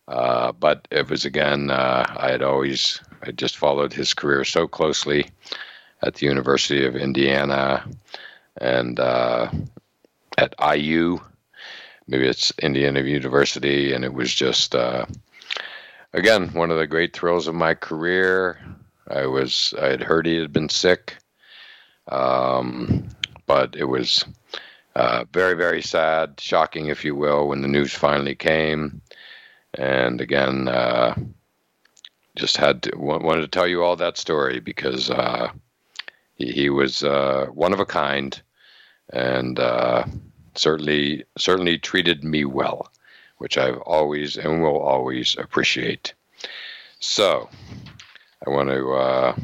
[0.08, 4.68] Uh, but it was again, uh, I had always, I just followed his career so
[4.68, 5.28] closely
[6.02, 7.84] at the University of Indiana
[8.60, 9.50] and uh,
[10.38, 11.18] at IU.
[12.08, 15.06] Maybe it's Indiana University, and it was just, uh,
[16.12, 18.58] again, one of the great thrills of my career.
[19.08, 21.16] I was, I had heard he had been sick,
[22.08, 23.08] um,
[23.46, 24.24] but it was
[24.94, 29.00] uh, very, very sad, shocking, if you will, when the news finally came
[29.76, 31.14] and again, uh,
[32.34, 35.48] just had to wanted to tell you all that story because uh,
[36.34, 38.40] he, he, was uh, one of a kind,
[39.12, 40.04] and uh,
[40.58, 42.90] certainly certainly treated me well,
[43.38, 46.14] which I've always and will always appreciate.
[47.00, 47.48] So,
[48.46, 49.36] I want to uh,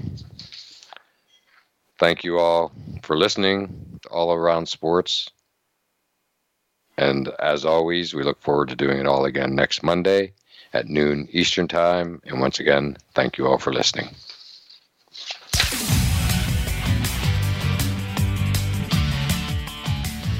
[1.98, 5.30] thank you all for listening to all around sports.
[6.98, 10.32] And as always, we look forward to doing it all again next Monday
[10.72, 12.20] at noon Eastern Time.
[12.26, 14.08] And once again, thank you all for listening.